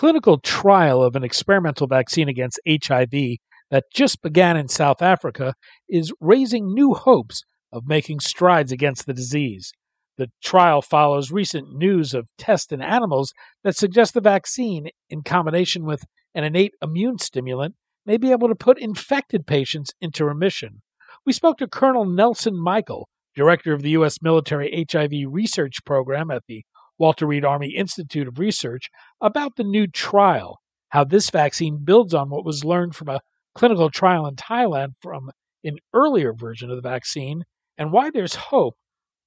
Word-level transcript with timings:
Clinical 0.00 0.38
trial 0.38 1.02
of 1.02 1.14
an 1.14 1.22
experimental 1.22 1.86
vaccine 1.86 2.26
against 2.26 2.58
HIV 2.66 3.36
that 3.70 3.84
just 3.92 4.22
began 4.22 4.56
in 4.56 4.66
South 4.66 5.02
Africa 5.02 5.52
is 5.90 6.10
raising 6.20 6.72
new 6.72 6.94
hopes 6.94 7.42
of 7.70 7.86
making 7.86 8.18
strides 8.18 8.72
against 8.72 9.04
the 9.04 9.12
disease. 9.12 9.74
The 10.16 10.30
trial 10.42 10.80
follows 10.80 11.30
recent 11.30 11.74
news 11.74 12.14
of 12.14 12.30
tests 12.38 12.72
in 12.72 12.80
animals 12.80 13.34
that 13.62 13.76
suggest 13.76 14.14
the 14.14 14.22
vaccine, 14.22 14.88
in 15.10 15.20
combination 15.20 15.84
with 15.84 16.02
an 16.34 16.44
innate 16.44 16.72
immune 16.80 17.18
stimulant, 17.18 17.74
may 18.06 18.16
be 18.16 18.30
able 18.30 18.48
to 18.48 18.54
put 18.54 18.78
infected 18.78 19.46
patients 19.46 19.90
into 20.00 20.24
remission. 20.24 20.80
We 21.26 21.34
spoke 21.34 21.58
to 21.58 21.68
Colonel 21.68 22.06
Nelson 22.06 22.58
Michael, 22.58 23.06
director 23.36 23.74
of 23.74 23.82
the 23.82 23.90
U.S. 23.90 24.22
military 24.22 24.86
HIV 24.90 25.12
research 25.30 25.84
program 25.84 26.30
at 26.30 26.44
the 26.48 26.64
Walter 27.00 27.26
Reed 27.26 27.46
Army 27.46 27.74
Institute 27.74 28.28
of 28.28 28.38
Research 28.38 28.90
about 29.22 29.56
the 29.56 29.64
new 29.64 29.86
trial, 29.86 30.58
how 30.90 31.02
this 31.02 31.30
vaccine 31.30 31.78
builds 31.82 32.12
on 32.12 32.28
what 32.28 32.44
was 32.44 32.62
learned 32.62 32.94
from 32.94 33.08
a 33.08 33.22
clinical 33.54 33.88
trial 33.88 34.26
in 34.26 34.36
Thailand 34.36 34.90
from 35.00 35.30
an 35.64 35.78
earlier 35.94 36.34
version 36.34 36.68
of 36.68 36.76
the 36.76 36.86
vaccine, 36.86 37.44
and 37.78 37.90
why 37.90 38.10
there's 38.10 38.34
hope 38.34 38.74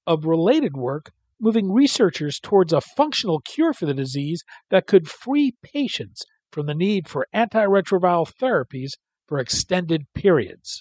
of 0.06 0.24
related 0.24 0.76
work 0.76 1.10
moving 1.40 1.72
researchers 1.72 2.38
towards 2.38 2.72
a 2.72 2.80
functional 2.80 3.40
cure 3.40 3.72
for 3.72 3.86
the 3.86 3.92
disease 3.92 4.44
that 4.70 4.86
could 4.86 5.08
free 5.08 5.56
patients 5.60 6.22
from 6.52 6.66
the 6.66 6.74
need 6.74 7.08
for 7.08 7.26
antiretroviral 7.34 8.30
therapies 8.40 8.92
for 9.26 9.40
extended 9.40 10.02
periods. 10.14 10.80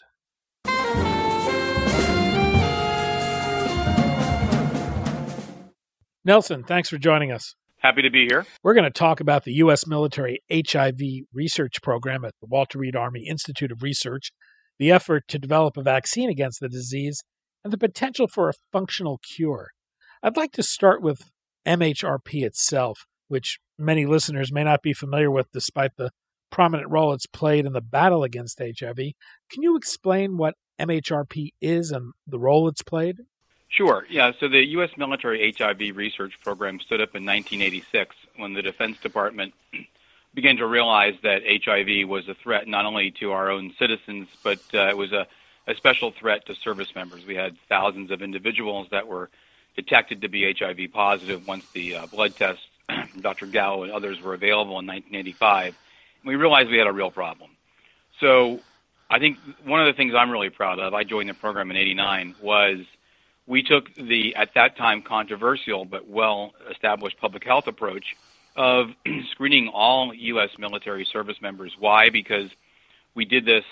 Nelson, 6.26 6.64
thanks 6.64 6.90
for 6.90 6.98
joining 6.98 7.32
us. 7.32 7.56
Happy 7.80 8.02
to 8.02 8.10
be 8.10 8.26
here. 8.30 8.46
We're 8.64 8.76
going 8.76 8.86
to 8.86 8.90
talk 8.90 9.20
about 9.20 9.44
the 9.44 9.56
U.S. 9.56 9.86
military 9.86 10.42
HIV 10.50 11.02
research 11.34 11.82
program 11.82 12.24
at 12.24 12.34
the 12.40 12.48
Walter 12.48 12.80
Reed 12.80 12.96
Army 12.96 13.28
Institute 13.28 13.74
of 13.74 13.84
Research, 13.84 14.32
the 14.80 14.90
effort 14.90 15.28
to 15.28 15.38
develop 15.38 15.76
a 15.76 15.84
vaccine 15.84 16.30
against 16.30 16.62
the 16.62 16.70
disease, 16.70 17.22
and 17.62 17.74
the 17.74 17.78
potential 17.78 18.28
for 18.28 18.48
a 18.48 18.54
functional 18.72 19.20
cure. 19.36 19.72
I'd 20.22 20.38
like 20.38 20.54
to 20.54 20.64
start 20.64 21.02
with 21.02 21.30
MHRP 21.68 22.44
itself, 22.44 23.06
which 23.28 23.60
many 23.78 24.06
listeners 24.06 24.50
may 24.50 24.64
not 24.64 24.82
be 24.82 24.94
familiar 24.94 25.30
with 25.30 25.52
despite 25.52 25.98
the 25.98 26.12
prominent 26.50 26.90
role 26.90 27.12
it's 27.12 27.26
played 27.26 27.66
in 27.66 27.74
the 27.74 27.82
battle 27.82 28.24
against 28.24 28.60
HIV. 28.60 28.96
Can 28.96 29.62
you 29.62 29.76
explain 29.76 30.38
what 30.38 30.56
MHRP 30.80 31.50
is 31.60 31.92
and 31.92 32.14
the 32.26 32.40
role 32.40 32.70
it's 32.70 32.82
played? 32.82 33.18
Sure. 33.74 34.06
Yeah. 34.08 34.34
So 34.40 34.48
the 34.48 34.64
U.S. 34.74 34.92
military 34.98 35.52
HIV 35.58 35.98
research 35.98 36.34
program 36.44 36.80
stood 36.80 37.02
up 37.02 37.16
in 37.16 37.26
1986 37.26 38.16
when 38.36 38.54
the 38.54 38.62
Defense 38.62 38.98
Department 39.00 39.56
began 40.36 40.58
to 40.58 40.68
realize 40.68 41.16
that 41.24 41.42
HIV 41.44 42.08
was 42.08 42.28
a 42.30 42.36
threat 42.36 42.68
not 42.68 42.86
only 42.86 43.10
to 43.20 43.32
our 43.32 43.50
own 43.50 43.74
citizens, 43.80 44.28
but 44.44 44.60
uh, 44.76 44.90
it 44.90 44.98
was 44.98 45.12
a, 45.12 45.26
a 45.66 45.74
special 45.74 46.12
threat 46.12 46.46
to 46.46 46.56
service 46.56 46.94
members. 46.94 47.26
We 47.26 47.34
had 47.34 47.58
thousands 47.68 48.12
of 48.12 48.22
individuals 48.22 48.88
that 48.92 49.08
were 49.08 49.32
detected 49.76 50.22
to 50.22 50.30
be 50.30 50.54
HIV 50.54 50.94
positive 50.94 51.48
once 51.48 51.66
the 51.74 51.96
uh, 51.96 52.06
blood 52.06 52.36
tests 52.36 52.62
from 52.88 53.22
Dr. 53.22 53.48
Gallo 53.48 53.84
and 53.84 53.92
others 53.92 54.22
were 54.22 54.36
available 54.36 54.78
in 54.78 54.86
1985. 54.86 55.66
And 55.66 55.76
we 56.26 56.36
realized 56.36 56.70
we 56.70 56.78
had 56.78 56.86
a 56.86 56.94
real 56.94 57.10
problem. 57.10 57.50
So 58.20 58.60
I 59.10 59.18
think 59.18 59.40
one 59.66 59.82
of 59.82 59.88
the 59.88 59.98
things 59.98 60.14
I'm 60.16 60.30
really 60.30 60.52
proud 60.52 60.78
of, 60.78 60.94
I 60.94 61.04
joined 61.06 61.28
the 61.28 61.34
program 61.34 61.72
in 61.72 61.78
89, 61.78 62.36
was– 62.40 62.78
we 63.46 63.64
took 63.64 63.94
the, 63.96 64.36
at 64.36 64.54
that 64.56 64.78
time, 64.78 65.02
controversial 65.02 65.86
but 65.86 66.08
well 66.08 66.54
established 66.72 67.18
public 67.20 67.44
health 67.44 67.68
approach 67.68 68.16
of 68.56 68.92
screening 69.32 69.70
all 69.70 70.14
U.S. 70.14 70.50
military 70.58 71.06
service 71.06 71.42
members. 71.42 71.76
Why? 71.78 72.10
Because 72.10 72.50
we 73.16 73.26
did 73.26 73.46
this, 73.46 73.66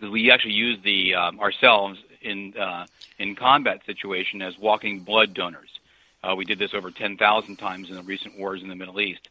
we 0.00 0.30
actually 0.30 0.54
used 0.54 0.82
the 0.82 1.14
um, 1.14 1.40
ourselves 1.40 1.98
in, 2.20 2.56
uh, 2.56 2.86
in 3.18 3.36
combat 3.36 3.80
situation 3.86 4.42
as 4.42 4.58
walking 4.58 5.00
blood 5.00 5.34
donors. 5.34 5.70
Uh, 6.22 6.34
we 6.34 6.44
did 6.44 6.58
this 6.58 6.72
over 6.74 6.90
10,000 6.90 7.56
times 7.56 7.90
in 7.90 7.96
the 7.96 8.02
recent 8.02 8.38
wars 8.38 8.62
in 8.62 8.68
the 8.68 8.74
Middle 8.74 9.00
East. 9.00 9.28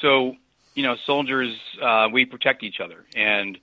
So, 0.00 0.36
you 0.74 0.82
know, 0.82 0.96
soldiers, 1.04 1.54
uh, 1.80 2.08
we 2.10 2.24
protect 2.24 2.62
each 2.62 2.80
other. 2.80 3.04
And 3.14 3.58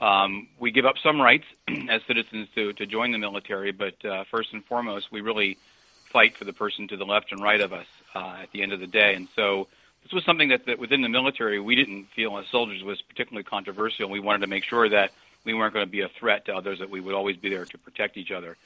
um, 0.00 0.48
we 0.58 0.70
give 0.70 0.86
up 0.86 0.96
some 1.02 1.20
rights 1.20 1.44
as 1.88 2.00
citizens 2.06 2.48
to, 2.54 2.72
to 2.74 2.86
join 2.86 3.12
the 3.12 3.18
military, 3.18 3.70
but 3.70 4.02
uh, 4.04 4.24
first 4.30 4.52
and 4.52 4.64
foremost, 4.64 5.12
we 5.12 5.20
really 5.20 5.58
fight 6.06 6.36
for 6.36 6.44
the 6.44 6.52
person 6.52 6.88
to 6.88 6.96
the 6.96 7.04
left 7.04 7.32
and 7.32 7.42
right 7.42 7.60
of 7.60 7.72
us 7.72 7.86
uh, 8.14 8.38
at 8.42 8.50
the 8.52 8.62
end 8.62 8.72
of 8.72 8.80
the 8.80 8.86
day. 8.86 9.14
And 9.14 9.28
so 9.36 9.68
this 10.02 10.12
was 10.12 10.24
something 10.24 10.48
that, 10.48 10.66
that 10.66 10.78
within 10.78 11.02
the 11.02 11.08
military 11.08 11.60
we 11.60 11.76
didn't 11.76 12.06
feel 12.16 12.36
as 12.38 12.46
soldiers 12.48 12.82
was 12.82 13.00
particularly 13.02 13.44
controversial. 13.44 14.08
We 14.08 14.20
wanted 14.20 14.40
to 14.40 14.46
make 14.46 14.64
sure 14.64 14.88
that 14.88 15.12
we 15.44 15.54
weren't 15.54 15.74
going 15.74 15.86
to 15.86 15.90
be 15.90 16.00
a 16.00 16.08
threat 16.08 16.46
to 16.46 16.54
others, 16.54 16.80
that 16.80 16.90
we 16.90 17.00
would 17.00 17.14
always 17.14 17.36
be 17.36 17.50
there 17.50 17.64
to 17.64 17.78
protect 17.78 18.16
each 18.16 18.30
other. 18.30 18.56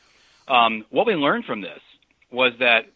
Um, 0.49 0.85
what 0.91 1.07
we 1.07 1.15
learned 1.15 1.45
from 1.45 1.61
this 1.61 1.81
was 2.31 2.53
that 2.61 2.87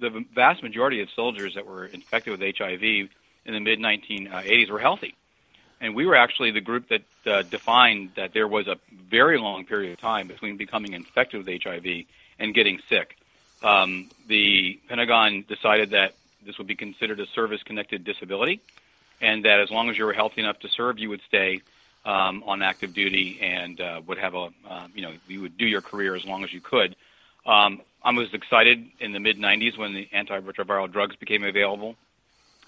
the 0.00 0.24
vast 0.34 0.62
majority 0.62 1.02
of 1.02 1.08
soldiers 1.14 1.54
that 1.54 1.66
were 1.66 1.86
infected 1.86 2.38
with 2.38 2.56
HIV 2.56 2.82
in 2.82 3.08
the 3.46 3.60
mid 3.60 3.78
1980s 3.78 4.70
were 4.70 4.78
healthy 4.78 5.14
and 5.80 5.94
we 5.94 6.06
were 6.06 6.16
actually 6.16 6.50
the 6.50 6.60
group 6.60 6.88
that 6.88 7.02
uh, 7.26 7.42
defined 7.42 8.10
that 8.16 8.32
there 8.32 8.48
was 8.48 8.66
a 8.66 8.76
very 9.10 9.38
long 9.38 9.64
period 9.64 9.92
of 9.92 10.00
time 10.00 10.26
between 10.26 10.56
becoming 10.56 10.92
infected 10.92 11.44
with 11.44 11.62
HIV 11.62 12.04
and 12.38 12.54
getting 12.54 12.80
sick. 12.88 13.16
Um, 13.62 14.08
the 14.26 14.78
Pentagon 14.88 15.44
decided 15.48 15.90
that 15.90 16.14
this 16.44 16.58
would 16.58 16.66
be 16.66 16.76
considered 16.76 17.20
a 17.20 17.26
service-connected 17.26 18.04
disability, 18.04 18.60
and 19.20 19.44
that 19.44 19.60
as 19.60 19.70
long 19.70 19.90
as 19.90 19.98
you 19.98 20.04
were 20.04 20.12
healthy 20.12 20.40
enough 20.40 20.60
to 20.60 20.68
serve, 20.68 20.98
you 20.98 21.08
would 21.10 21.22
stay 21.26 21.60
um, 22.04 22.42
on 22.46 22.62
active 22.62 22.94
duty 22.94 23.38
and 23.42 23.80
uh, 23.80 24.00
would 24.06 24.18
have 24.18 24.34
a, 24.34 24.48
uh, 24.68 24.86
you 24.94 25.02
know, 25.02 25.12
you 25.26 25.42
would 25.42 25.58
do 25.58 25.66
your 25.66 25.82
career 25.82 26.14
as 26.14 26.24
long 26.24 26.44
as 26.44 26.52
you 26.52 26.60
could. 26.60 26.94
Um, 27.44 27.80
I 28.02 28.12
was 28.12 28.32
excited 28.32 28.86
in 29.00 29.12
the 29.12 29.20
mid 29.20 29.38
90s 29.38 29.76
when 29.76 29.94
the 29.94 30.08
antiretroviral 30.14 30.90
drugs 30.90 31.16
became 31.16 31.44
available. 31.44 31.96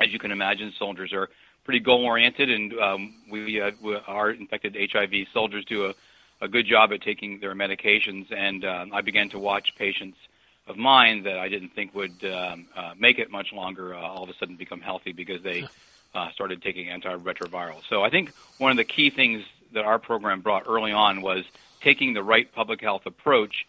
As 0.00 0.12
you 0.12 0.18
can 0.18 0.32
imagine, 0.32 0.72
soldiers 0.78 1.12
are 1.12 1.28
pretty 1.70 1.84
goal 1.84 2.04
oriented, 2.04 2.50
and 2.50 2.72
um, 2.80 3.14
we, 3.30 3.60
uh, 3.60 3.70
we 3.80 3.94
our 4.08 4.32
infected 4.32 4.76
HIV 4.92 5.28
soldiers 5.32 5.64
do 5.66 5.86
a, 5.86 5.94
a 6.40 6.48
good 6.48 6.66
job 6.66 6.92
at 6.92 7.00
taking 7.00 7.38
their 7.38 7.54
medications. 7.54 8.32
And 8.36 8.64
um, 8.64 8.92
I 8.92 9.02
began 9.02 9.28
to 9.28 9.38
watch 9.38 9.72
patients 9.78 10.18
of 10.66 10.76
mine 10.76 11.22
that 11.22 11.38
I 11.38 11.48
didn't 11.48 11.68
think 11.68 11.94
would 11.94 12.24
um, 12.24 12.66
uh, 12.74 12.94
make 12.98 13.20
it 13.20 13.30
much 13.30 13.52
longer 13.52 13.94
uh, 13.94 14.00
all 14.00 14.24
of 14.24 14.30
a 14.30 14.34
sudden 14.34 14.56
become 14.56 14.80
healthy 14.80 15.12
because 15.12 15.44
they 15.44 15.64
uh, 16.12 16.32
started 16.32 16.60
taking 16.60 16.88
antiretrovirals. 16.88 17.82
So 17.88 18.02
I 18.02 18.10
think 18.10 18.32
one 18.58 18.72
of 18.72 18.76
the 18.76 18.82
key 18.82 19.10
things 19.10 19.44
that 19.72 19.84
our 19.84 20.00
program 20.00 20.40
brought 20.40 20.64
early 20.66 20.90
on 20.90 21.22
was 21.22 21.44
taking 21.80 22.14
the 22.14 22.22
right 22.24 22.52
public 22.52 22.80
health 22.80 23.06
approach 23.06 23.64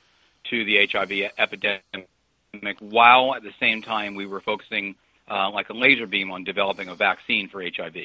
to 0.45 0.65
the 0.65 0.87
HIV 0.91 1.29
epidemic 1.37 2.79
while 2.79 3.35
at 3.35 3.43
the 3.43 3.53
same 3.59 3.83
time 3.83 4.15
we 4.15 4.25
were 4.25 4.41
focusing 4.41 4.95
uh, 5.31 5.49
like 5.49 5.69
a 5.69 5.73
laser 5.73 6.05
beam 6.05 6.31
on 6.31 6.43
developing 6.43 6.89
a 6.89 6.95
vaccine 6.95 7.47
for 7.47 7.63
HIV. 7.63 7.95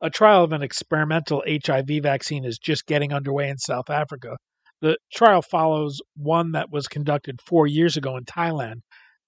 A 0.00 0.10
trial 0.10 0.44
of 0.44 0.52
an 0.52 0.62
experimental 0.62 1.42
HIV 1.46 2.02
vaccine 2.02 2.44
is 2.44 2.58
just 2.58 2.86
getting 2.86 3.12
underway 3.12 3.48
in 3.48 3.58
South 3.58 3.90
Africa. 3.90 4.36
The 4.80 4.98
trial 5.12 5.42
follows 5.42 6.00
one 6.16 6.52
that 6.52 6.70
was 6.70 6.86
conducted 6.86 7.40
four 7.40 7.66
years 7.66 7.96
ago 7.96 8.16
in 8.16 8.24
Thailand. 8.24 8.82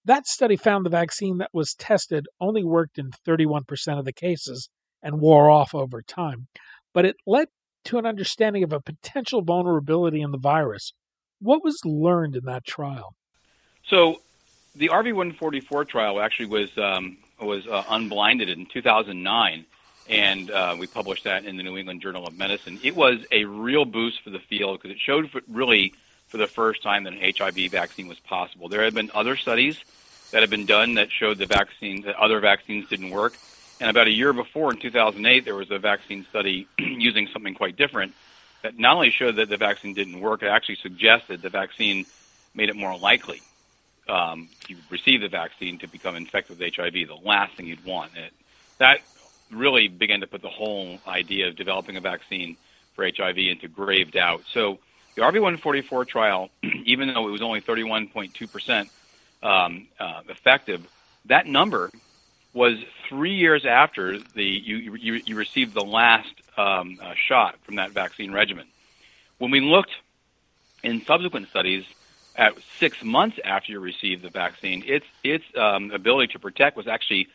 That 0.05 0.26
study 0.26 0.56
found 0.56 0.87
the 0.87 0.90
vaccine 0.90 1.38
that 1.38 1.50
was 1.52 1.75
tested 1.75 2.26
only 2.40 2.62
worked 2.62 2.99
in 2.99 3.10
31% 3.26 3.99
of 3.99 4.04
the 4.04 4.12
cases 4.12 4.69
and 5.02 5.20
wore 5.20 5.50
off 5.50 5.75
over 5.75 6.02
time, 6.02 6.49
but 6.93 7.04
it 7.04 7.16
led 7.26 7.49
to 7.84 7.99
an 7.99 8.06
understanding 8.06 8.62
of 8.62 8.72
a 8.72 8.81
potential 8.81 9.43
vulnerability 9.43 10.20
in 10.20 10.31
the 10.31 10.38
virus. 10.38 10.93
What 11.40 11.64
was 11.64 11.81
learned 11.84 12.37
in 12.37 12.44
that 12.44 12.64
trial? 12.66 13.14
So, 13.87 14.16
the 14.75 14.88
RV144 14.88 15.88
trial 15.88 16.20
actually 16.20 16.46
was 16.46 16.76
um, 16.76 17.16
was 17.46 17.67
uh, 17.67 17.85
unblinded 17.88 18.49
in 18.49 18.67
2009, 18.67 19.64
and 20.08 20.50
uh, 20.50 20.76
we 20.79 20.87
published 20.87 21.25
that 21.25 21.44
in 21.44 21.56
the 21.56 21.62
New 21.62 21.76
England 21.76 22.00
Journal 22.00 22.26
of 22.26 22.37
Medicine. 22.37 22.79
It 22.82 22.96
was 22.96 23.19
a 23.31 23.44
real 23.44 23.85
boost 23.85 24.23
for 24.23 24.31
the 24.31 24.38
field 24.38 24.81
because 24.81 24.94
it 24.94 25.00
showed 25.00 25.31
for, 25.31 25.40
really 25.49 25.94
for 26.29 26.38
the 26.38 26.46
first 26.46 26.82
time 26.82 27.05
that 27.05 27.12
an 27.12 27.32
HIV 27.37 27.70
vaccine 27.70 28.08
was 28.08 28.19
possible. 28.20 28.69
There 28.69 28.82
had 28.82 28.94
been 28.94 29.11
other 29.14 29.37
studies 29.37 29.79
that 30.31 30.40
had 30.40 30.50
been 30.50 30.67
done 30.67 30.94
that 30.94 31.11
showed 31.11 31.38
the 31.38 31.46
vaccine 31.46 32.02
that 32.02 32.17
other 32.17 32.40
vaccines 32.40 32.88
didn't 32.88 33.11
work, 33.11 33.35
and 33.81 33.88
about 33.88 34.08
a 34.08 34.12
year 34.12 34.32
before, 34.32 34.73
in 34.73 34.79
2008, 34.79 35.44
there 35.44 35.55
was 35.55 35.70
a 35.70 35.79
vaccine 35.79 36.26
study 36.31 36.67
using 36.79 37.29
something 37.32 37.55
quite 37.55 37.76
different 37.76 38.14
that 38.62 38.76
not 38.79 38.96
only 38.96 39.11
showed 39.11 39.37
that 39.37 39.49
the 39.49 39.56
vaccine 39.56 39.94
didn't 39.94 40.20
work, 40.20 40.43
it 40.43 40.49
actually 40.49 40.76
suggested 40.76 41.43
the 41.43 41.49
vaccine 41.49 42.05
made 42.55 42.69
it 42.69 42.76
more 42.76 42.99
likely 42.99 43.40
um, 44.08 44.49
you 44.69 44.76
receive 44.90 45.20
the 45.20 45.28
vaccine 45.28 45.78
to 45.78 45.88
become 45.88 46.16
infected 46.16 46.58
with 46.58 46.75
HIV, 46.75 46.93
the 46.93 47.19
last 47.22 47.56
thing 47.56 47.66
you'd 47.66 47.84
want. 47.84 48.12
It, 48.16 48.32
that 48.78 49.00
really 49.50 49.88
began 49.88 50.20
to 50.20 50.26
put 50.26 50.43
the 50.43 50.49
whole 50.49 50.99
idea 51.06 51.49
of 51.49 51.56
developing 51.56 51.96
a 51.96 52.00
vaccine 52.00 52.56
for 52.94 53.05
HIV 53.05 53.38
into 53.38 53.69
grave 53.69 54.12
doubt. 54.12 54.43
So 54.52 54.78
the 55.14 55.22
RV144 55.22 56.06
trial, 56.06 56.50
even 56.84 57.12
though 57.12 57.28
it 57.28 57.31
was 57.31 57.43
only 57.43 57.60
31.2% 57.60 58.88
um, 59.43 59.87
uh, 59.99 60.20
effective, 60.28 60.87
that 61.26 61.46
number 61.46 61.90
was 62.54 62.78
three 63.08 63.34
years 63.34 63.64
after 63.66 64.19
the 64.19 64.44
you 64.44 64.76
you, 64.76 65.20
you 65.25 65.37
received 65.37 65.75
the 65.75 65.84
last 65.84 66.32
um, 66.56 66.99
uh, 67.00 67.14
shot 67.14 67.56
from 67.62 67.76
that 67.76 67.93
vaccine 67.93 68.32
regimen. 68.32 68.66
When 69.38 69.50
we 69.50 69.61
looked 69.61 69.93
in 70.82 71.04
subsequent 71.04 71.49
studies 71.49 71.84
at 72.38 72.55
six 72.79 73.02
months 73.02 73.38
after 73.44 73.73
you 73.73 73.81
received 73.81 74.23
the 74.23 74.31
vaccine, 74.31 74.82
its 74.87 75.05
its 75.23 75.44
um, 75.56 75.90
ability 75.90 76.32
to 76.32 76.38
protect 76.38 76.76
was 76.76 76.87
actually 76.87 77.29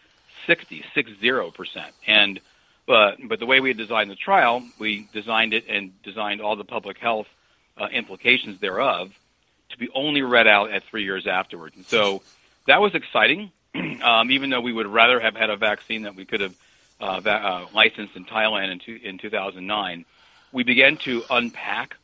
60, 0.48 0.84
60 0.96 1.52
percent. 1.56 1.94
And 2.08 2.40
but 2.88 3.18
but 3.28 3.40
the 3.40 3.46
way 3.46 3.60
we 3.60 3.70
had 3.70 3.78
designed 3.78 4.10
the 4.10 4.16
trial, 4.16 4.64
we 4.80 5.08
designed 5.14 5.54
it 5.54 5.66
and 5.70 6.02
designed 6.02 6.42
all 6.42 6.56
the 6.56 6.64
public 6.64 6.98
health 6.98 7.28
uh, 7.78 7.88
implications 7.92 8.60
thereof 8.60 9.12
to 9.70 9.78
be 9.78 9.90
only 9.94 10.22
read 10.22 10.48
out 10.48 10.72
at 10.72 10.84
three 10.86 11.04
years 11.04 11.28
afterwards. 11.28 11.76
And 11.76 11.86
so 11.86 12.24
that 12.66 12.82
was 12.82 12.96
exciting 12.96 13.52
um, 14.04 14.32
even 14.32 14.50
though 14.50 14.62
we 14.62 14.74
would 14.74 14.88
rather 14.88 15.20
have 15.20 15.36
had 15.36 15.50
a 15.50 15.58
vaccine 15.58 16.04
that 16.04 16.16
we 16.16 16.26
could 16.26 16.42
have 16.42 16.56
uh, 17.00 17.20
va- 17.20 17.32
uh, 17.32 17.66
licensed 17.74 18.16
in 18.16 18.26
Thailand 18.26 18.72
in, 18.72 18.80
two, 18.80 19.00
in 19.04 19.18
2009, 19.18 20.06
we 20.52 20.64
began 20.64 20.98
to 20.98 21.24
unpack 21.30 21.96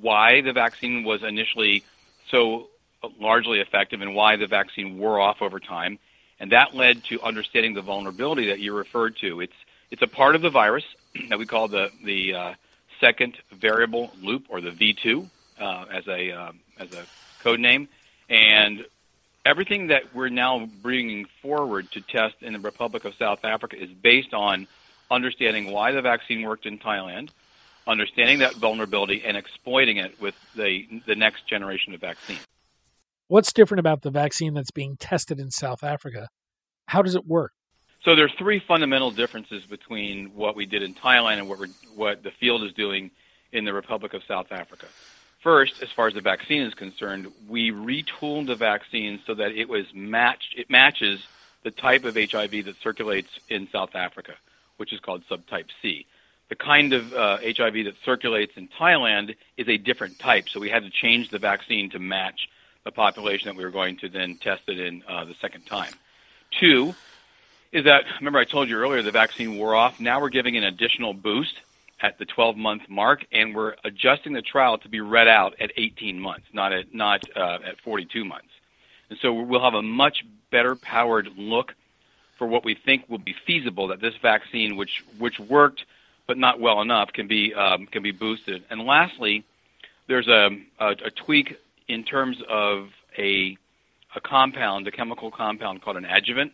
why 0.00 0.40
the 0.40 0.52
vaccine 0.52 1.04
was 1.04 1.22
initially 1.22 1.84
so 2.30 2.68
largely 3.20 3.60
effective 3.60 4.00
and 4.00 4.14
why 4.14 4.36
the 4.36 4.46
vaccine 4.46 4.98
wore 4.98 5.20
off 5.20 5.42
over 5.42 5.60
time. 5.60 5.98
And 6.40 6.52
that 6.52 6.74
led 6.74 7.04
to 7.04 7.20
understanding 7.22 7.74
the 7.74 7.82
vulnerability 7.82 8.48
that 8.48 8.60
you 8.60 8.74
referred 8.74 9.16
to. 9.18 9.40
It's, 9.40 9.54
it's 9.90 10.02
a 10.02 10.06
part 10.06 10.34
of 10.34 10.42
the 10.42 10.50
virus 10.50 10.84
that 11.28 11.38
we 11.38 11.46
call 11.46 11.68
the, 11.68 11.90
the 12.02 12.34
uh, 12.34 12.54
second 13.00 13.36
variable 13.52 14.10
loop, 14.22 14.46
or 14.48 14.60
the 14.60 14.70
V2, 14.70 15.28
uh, 15.60 15.84
as, 15.92 16.06
a, 16.08 16.32
uh, 16.32 16.52
as 16.78 16.92
a 16.92 17.04
code 17.42 17.60
name. 17.60 17.88
And 18.28 18.84
everything 19.44 19.88
that 19.88 20.14
we're 20.14 20.30
now 20.30 20.68
bringing 20.82 21.26
forward 21.42 21.90
to 21.92 22.00
test 22.00 22.36
in 22.40 22.52
the 22.54 22.58
Republic 22.58 23.04
of 23.04 23.14
South 23.14 23.44
Africa 23.44 23.80
is 23.80 23.90
based 23.90 24.32
on 24.32 24.66
understanding 25.10 25.70
why 25.70 25.92
the 25.92 26.02
vaccine 26.02 26.42
worked 26.42 26.66
in 26.66 26.78
Thailand, 26.78 27.28
understanding 27.86 28.38
that 28.38 28.54
vulnerability, 28.54 29.22
and 29.24 29.36
exploiting 29.36 29.98
it 29.98 30.20
with 30.20 30.34
the, 30.54 30.86
the 31.06 31.14
next 31.14 31.46
generation 31.46 31.94
of 31.94 32.00
vaccine. 32.00 32.38
What's 33.28 33.52
different 33.52 33.80
about 33.80 34.02
the 34.02 34.10
vaccine 34.10 34.54
that's 34.54 34.70
being 34.70 34.96
tested 34.96 35.40
in 35.40 35.50
South 35.50 35.82
Africa? 35.82 36.28
How 36.86 37.02
does 37.02 37.14
it 37.14 37.26
work? 37.26 37.52
So 38.04 38.14
there's 38.14 38.32
three 38.38 38.60
fundamental 38.60 39.10
differences 39.10 39.64
between 39.64 40.34
what 40.34 40.56
we 40.56 40.66
did 40.66 40.82
in 40.82 40.94
Thailand 40.94 41.38
and 41.38 41.48
what, 41.48 41.58
what 41.94 42.22
the 42.22 42.30
field 42.30 42.62
is 42.62 42.72
doing 42.74 43.10
in 43.52 43.64
the 43.64 43.72
Republic 43.72 44.12
of 44.12 44.22
South 44.28 44.52
Africa. 44.52 44.86
First, 45.42 45.82
as 45.82 45.90
far 45.90 46.08
as 46.08 46.14
the 46.14 46.20
vaccine 46.20 46.62
is 46.62 46.74
concerned, 46.74 47.30
we 47.48 47.70
retooled 47.70 48.46
the 48.46 48.54
vaccine 48.54 49.20
so 49.26 49.34
that 49.34 49.52
it 49.52 49.68
was 49.68 49.86
matched. 49.94 50.54
It 50.56 50.68
matches 50.68 51.26
the 51.62 51.70
type 51.70 52.04
of 52.04 52.14
HIV 52.14 52.64
that 52.66 52.76
circulates 52.82 53.28
in 53.48 53.68
South 53.70 53.94
Africa, 53.94 54.34
which 54.76 54.92
is 54.92 55.00
called 55.00 55.22
subtype 55.30 55.68
C. 55.80 56.06
The 56.48 56.56
kind 56.56 56.92
of 56.92 57.12
uh, 57.12 57.38
HIV 57.38 57.84
that 57.84 57.94
circulates 58.04 58.52
in 58.56 58.68
Thailand 58.68 59.34
is 59.56 59.68
a 59.68 59.78
different 59.78 60.18
type, 60.18 60.48
so 60.48 60.60
we 60.60 60.68
had 60.68 60.82
to 60.82 60.90
change 60.90 61.30
the 61.30 61.38
vaccine 61.38 61.90
to 61.90 61.98
match 61.98 62.48
the 62.84 62.92
population 62.92 63.46
that 63.46 63.56
we 63.56 63.64
were 63.64 63.70
going 63.70 63.96
to 63.98 64.08
then 64.08 64.36
test 64.36 64.62
it 64.68 64.78
in 64.78 65.02
uh, 65.08 65.24
the 65.24 65.34
second 65.40 65.64
time. 65.64 65.92
Two 66.60 66.94
is 67.72 67.84
that 67.84 68.04
remember 68.20 68.38
I 68.38 68.44
told 68.44 68.68
you 68.68 68.76
earlier 68.76 69.02
the 69.02 69.10
vaccine 69.10 69.58
wore 69.58 69.74
off. 69.74 69.98
Now 69.98 70.20
we're 70.20 70.28
giving 70.28 70.56
an 70.56 70.64
additional 70.64 71.12
boost 71.12 71.54
at 72.00 72.18
the 72.18 72.24
12 72.24 72.56
month 72.56 72.82
mark, 72.88 73.24
and 73.32 73.54
we're 73.54 73.74
adjusting 73.84 74.32
the 74.32 74.42
trial 74.42 74.78
to 74.78 74.88
be 74.88 75.00
read 75.00 75.26
out 75.26 75.54
at 75.60 75.72
18 75.76 76.20
months, 76.20 76.46
not 76.52 76.72
at 76.72 76.94
not 76.94 77.24
uh, 77.36 77.58
at 77.64 77.80
42 77.80 78.24
months. 78.24 78.48
And 79.10 79.18
so 79.20 79.32
we'll 79.32 79.62
have 79.62 79.74
a 79.74 79.82
much 79.82 80.24
better 80.50 80.76
powered 80.76 81.28
look 81.36 81.74
for 82.38 82.46
what 82.46 82.64
we 82.64 82.74
think 82.74 83.08
will 83.08 83.18
be 83.18 83.34
feasible 83.46 83.88
that 83.88 84.00
this 84.00 84.14
vaccine, 84.22 84.76
which 84.76 85.02
which 85.18 85.38
worked 85.38 85.84
but 86.26 86.38
not 86.38 86.60
well 86.60 86.80
enough, 86.80 87.12
can 87.12 87.26
be 87.26 87.54
um, 87.54 87.86
can 87.86 88.02
be 88.02 88.12
boosted. 88.12 88.64
And 88.70 88.80
lastly, 88.82 89.44
there's 90.06 90.28
a, 90.28 90.50
a, 90.78 90.88
a 90.88 91.10
tweak 91.10 91.56
in 91.88 92.04
terms 92.04 92.38
of 92.48 92.88
a 93.18 93.56
a 94.14 94.20
compound, 94.20 94.86
a 94.86 94.90
chemical 94.90 95.30
compound 95.30 95.82
called 95.82 95.96
an 95.96 96.04
adjuvant 96.04 96.52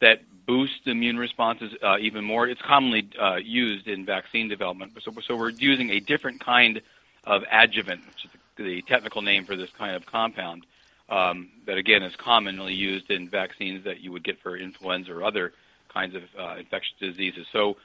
that 0.00 0.20
boost 0.46 0.86
immune 0.86 1.18
responses 1.18 1.72
uh, 1.82 1.96
even 1.98 2.24
more. 2.24 2.46
It's 2.46 2.62
commonly 2.62 3.08
uh, 3.20 3.36
used 3.36 3.86
in 3.86 4.04
vaccine 4.04 4.48
development. 4.48 4.92
So, 5.02 5.12
so 5.26 5.36
we're 5.36 5.50
using 5.50 5.90
a 5.90 6.00
different 6.00 6.40
kind 6.40 6.80
of 7.24 7.44
adjuvant, 7.50 8.06
which 8.06 8.24
is 8.24 8.30
the 8.56 8.82
technical 8.82 9.22
name 9.22 9.44
for 9.44 9.56
this 9.56 9.70
kind 9.78 9.94
of 9.96 10.06
compound, 10.06 10.66
um, 11.08 11.48
that 11.66 11.76
again 11.78 12.02
is 12.02 12.14
commonly 12.16 12.74
used 12.74 13.10
in 13.10 13.28
vaccines 13.28 13.84
that 13.84 14.00
you 14.00 14.12
would 14.12 14.24
get 14.24 14.38
for 14.40 14.56
influenza 14.56 15.12
or 15.12 15.24
other 15.24 15.52
kinds 15.88 16.14
of 16.14 16.22
uh, 16.38 16.56
infectious 16.58 16.94
diseases. 17.00 17.46
So 17.52 17.76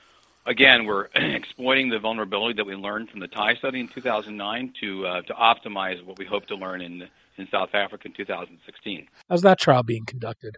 again, 0.46 0.86
we're 0.86 1.06
exploiting 1.16 1.90
the 1.90 2.00
vulnerability 2.00 2.56
that 2.56 2.66
we 2.66 2.76
learned 2.76 3.10
from 3.10 3.20
the 3.20 3.28
Thai 3.28 3.56
study 3.56 3.80
in 3.80 3.88
2009 3.88 4.74
to 4.82 5.08
uh, 5.08 5.22
to 5.24 5.34
optimize 5.34 6.04
what 6.06 6.18
we 6.18 6.26
hope 6.26 6.46
to 6.48 6.56
learn 6.56 6.82
in 6.82 7.08
in 7.38 7.48
South 7.50 7.74
Africa 7.74 8.08
in 8.08 8.14
2016. 8.14 9.08
How's 9.30 9.42
that 9.42 9.60
trial 9.60 9.84
being 9.84 10.06
conducted? 10.06 10.58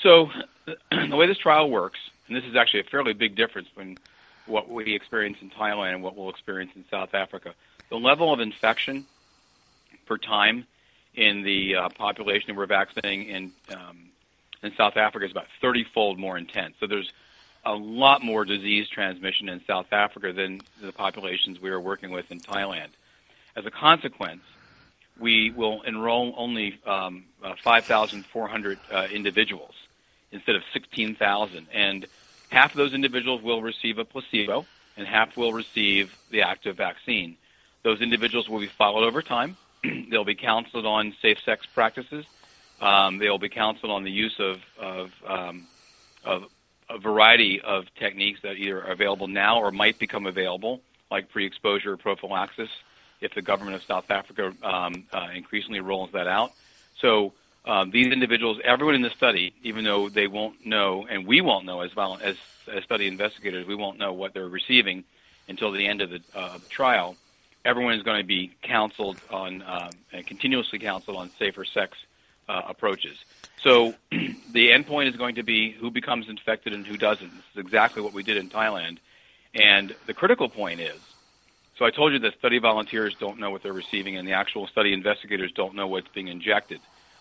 So 0.00 0.30
the 0.90 1.16
way 1.16 1.26
this 1.26 1.38
trial 1.38 1.70
works, 1.70 1.98
and 2.28 2.36
this 2.36 2.44
is 2.44 2.54
actually 2.54 2.80
a 2.80 2.84
fairly 2.84 3.12
big 3.12 3.34
difference 3.34 3.68
between 3.68 3.98
what 4.46 4.68
we 4.70 4.94
experience 4.94 5.38
in 5.42 5.50
Thailand 5.50 5.94
and 5.94 6.02
what 6.02 6.16
we'll 6.16 6.30
experience 6.30 6.70
in 6.74 6.84
South 6.90 7.14
Africa. 7.14 7.54
The 7.90 7.98
level 7.98 8.32
of 8.32 8.40
infection 8.40 9.06
per 10.06 10.18
time 10.18 10.66
in 11.14 11.42
the 11.42 11.74
uh, 11.74 11.88
population 11.90 12.44
that 12.48 12.56
we're 12.56 12.66
vaccinating 12.66 13.24
in 13.24 13.52
um, 13.70 13.98
in 14.62 14.74
South 14.76 14.96
Africa 14.96 15.24
is 15.24 15.30
about 15.30 15.46
30-fold 15.62 16.18
more 16.18 16.36
intense. 16.36 16.74
So 16.80 16.86
there's 16.86 17.12
a 17.68 17.74
lot 17.74 18.24
more 18.24 18.46
disease 18.46 18.88
transmission 18.88 19.50
in 19.50 19.60
South 19.66 19.92
Africa 19.92 20.32
than 20.32 20.62
the 20.80 20.90
populations 20.90 21.60
we 21.60 21.68
are 21.68 21.78
working 21.78 22.10
with 22.10 22.30
in 22.32 22.40
Thailand. 22.40 22.88
As 23.54 23.66
a 23.66 23.70
consequence, 23.70 24.40
we 25.20 25.50
will 25.50 25.82
enroll 25.82 26.32
only 26.38 26.80
um, 26.86 27.24
uh, 27.44 27.54
5,400 27.62 28.78
uh, 28.90 29.08
individuals 29.12 29.74
instead 30.32 30.56
of 30.56 30.62
16,000. 30.72 31.66
And 31.70 32.06
half 32.48 32.70
of 32.70 32.78
those 32.78 32.94
individuals 32.94 33.42
will 33.42 33.60
receive 33.60 33.98
a 33.98 34.04
placebo, 34.04 34.64
and 34.96 35.06
half 35.06 35.36
will 35.36 35.52
receive 35.52 36.16
the 36.30 36.42
active 36.42 36.74
vaccine. 36.76 37.36
Those 37.82 38.00
individuals 38.00 38.48
will 38.48 38.60
be 38.60 38.66
followed 38.66 39.04
over 39.04 39.20
time. 39.20 39.58
They'll 40.10 40.24
be 40.24 40.34
counseled 40.34 40.86
on 40.86 41.14
safe 41.20 41.38
sex 41.44 41.66
practices. 41.66 42.24
Um, 42.80 43.18
they'll 43.18 43.38
be 43.38 43.48
counseled 43.48 43.90
on 43.90 44.04
the 44.04 44.10
use 44.10 44.38
of, 44.38 44.60
of, 44.78 45.10
um, 45.26 45.66
of 46.24 46.44
a 46.90 46.98
variety 46.98 47.60
of 47.60 47.86
techniques 47.94 48.40
that 48.42 48.56
either 48.56 48.78
are 48.78 48.92
available 48.92 49.28
now 49.28 49.60
or 49.60 49.70
might 49.70 49.98
become 49.98 50.26
available, 50.26 50.80
like 51.10 51.28
pre-exposure 51.28 51.96
prophylaxis, 51.96 52.70
if 53.20 53.34
the 53.34 53.42
government 53.42 53.76
of 53.76 53.82
South 53.82 54.10
Africa 54.10 54.52
um, 54.62 55.04
uh, 55.12 55.28
increasingly 55.34 55.80
rolls 55.80 56.10
that 56.12 56.26
out. 56.26 56.52
So 57.00 57.32
um, 57.64 57.90
these 57.90 58.12
individuals, 58.12 58.58
everyone 58.64 58.94
in 58.94 59.02
the 59.02 59.10
study, 59.10 59.54
even 59.62 59.84
though 59.84 60.08
they 60.08 60.26
won't 60.26 60.64
know, 60.64 61.06
and 61.08 61.26
we 61.26 61.40
won't 61.40 61.66
know 61.66 61.80
as 61.80 61.94
well 61.94 62.18
as, 62.22 62.36
as 62.72 62.84
study 62.84 63.06
investigators, 63.06 63.66
we 63.66 63.74
won't 63.74 63.98
know 63.98 64.12
what 64.12 64.32
they're 64.34 64.48
receiving 64.48 65.04
until 65.48 65.72
the 65.72 65.86
end 65.86 66.00
of 66.00 66.10
the, 66.10 66.20
uh, 66.34 66.58
trial. 66.68 67.16
everyone 67.64 67.94
is 67.94 68.02
going 68.02 68.20
to 68.20 68.26
be 68.26 68.52
counseled 68.62 69.20
on 69.30 69.62
and 70.12 70.26
continuously 70.26 70.78
counseled 70.78 71.16
on 71.16 71.30
safer 71.38 71.64
sex 71.64 71.98
uh, 72.48 72.62
approaches. 72.68 73.16
So 73.62 73.94
the 74.10 74.70
endpoint 74.70 75.08
is 75.08 75.16
going 75.16 75.36
to 75.36 75.42
be 75.42 75.72
who 75.72 75.90
becomes 75.90 76.28
infected 76.28 76.72
and 76.72 76.86
who 76.86 76.96
doesn't. 76.96 77.30
This 77.30 77.44
is 77.54 77.58
exactly 77.58 78.02
what 78.02 78.12
we 78.12 78.22
did 78.22 78.36
in 78.36 78.48
Thailand. 78.48 78.98
And 79.54 79.94
the 80.06 80.14
critical 80.14 80.48
point 80.48 80.80
is, 80.80 80.98
so 81.78 81.84
I 81.84 81.90
told 81.90 82.12
you 82.12 82.18
that 82.20 82.34
study 82.38 82.58
volunteers 82.58 83.14
don't 83.18 83.38
know 83.38 83.50
what 83.50 83.62
they're 83.62 83.72
receiving 83.72 84.16
and 84.16 84.26
the 84.26 84.32
actual 84.32 84.66
study 84.66 84.92
investigators 84.92 85.52
don't 85.52 85.74
know 85.74 85.86
what's 85.86 86.08
being 86.08 86.28
injected. 86.28 86.80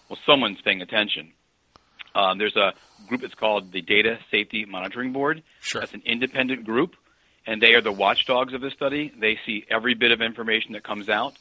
Well, 0.09 0.17
someone's 0.25 0.61
paying 0.61 0.81
attention. 0.81 1.33
Um, 2.15 2.39
there's 2.39 2.55
a 2.55 2.73
group 3.07 3.21
that's 3.21 3.35
called 3.35 3.71
the 3.71 3.81
Data 3.81 4.17
Safety 4.31 4.65
Monitoring 4.65 5.13
Board. 5.13 5.43
Sure. 5.61 5.81
That's 5.81 5.93
an 5.93 6.01
independent 6.05 6.65
group, 6.65 6.95
and 7.45 7.61
they 7.61 7.73
are 7.75 7.81
the 7.81 7.91
watchdogs 7.91 8.53
of 8.53 8.61
the 8.61 8.71
study. 8.71 9.13
They 9.19 9.37
see 9.45 9.65
every 9.69 9.93
bit 9.93 10.11
of 10.11 10.21
information 10.21 10.73
that 10.73 10.83
comes 10.83 11.09
out, 11.09 11.35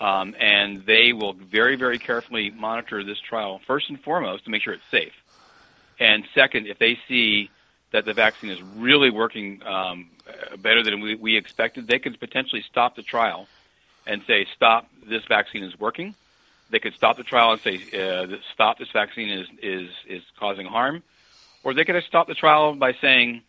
um, 0.00 0.34
and 0.38 0.84
they 0.86 1.12
will 1.12 1.34
very, 1.34 1.76
very 1.76 1.98
carefully 1.98 2.50
monitor 2.50 3.04
this 3.04 3.20
trial, 3.20 3.60
first 3.66 3.88
and 3.90 4.00
foremost, 4.00 4.44
to 4.44 4.50
make 4.50 4.62
sure 4.62 4.72
it's 4.72 4.82
safe. 4.90 5.12
And 5.98 6.24
second, 6.34 6.66
if 6.66 6.78
they 6.78 6.98
see 7.06 7.50
that 7.92 8.04
the 8.04 8.14
vaccine 8.14 8.50
is 8.50 8.62
really 8.62 9.10
working 9.10 9.62
um, 9.66 10.10
better 10.58 10.82
than 10.82 11.00
we, 11.00 11.14
we 11.16 11.36
expected, 11.36 11.86
they 11.86 11.98
could 11.98 12.18
potentially 12.18 12.64
stop 12.70 12.96
the 12.96 13.02
trial 13.02 13.46
and 14.06 14.22
say, 14.26 14.46
stop, 14.56 14.88
this 15.06 15.22
vaccine 15.28 15.62
is 15.62 15.78
working 15.78 16.14
they 16.70 16.78
could 16.78 16.94
stop 16.94 17.16
the 17.16 17.24
trial 17.24 17.52
and 17.52 17.60
say, 17.60 17.76
uh, 17.94 18.36
"Stop! 18.54 18.78
This 18.78 18.90
vaccine 18.92 19.28
is 19.28 19.48
is 19.62 19.90
is 20.06 20.22
causing 20.38 20.66
harm," 20.66 21.02
or 21.62 21.74
they 21.74 21.84
could 21.84 22.02
stopped 22.04 22.28
the 22.28 22.34
trial 22.34 22.74
by 22.74 22.94
saying, 23.00 23.42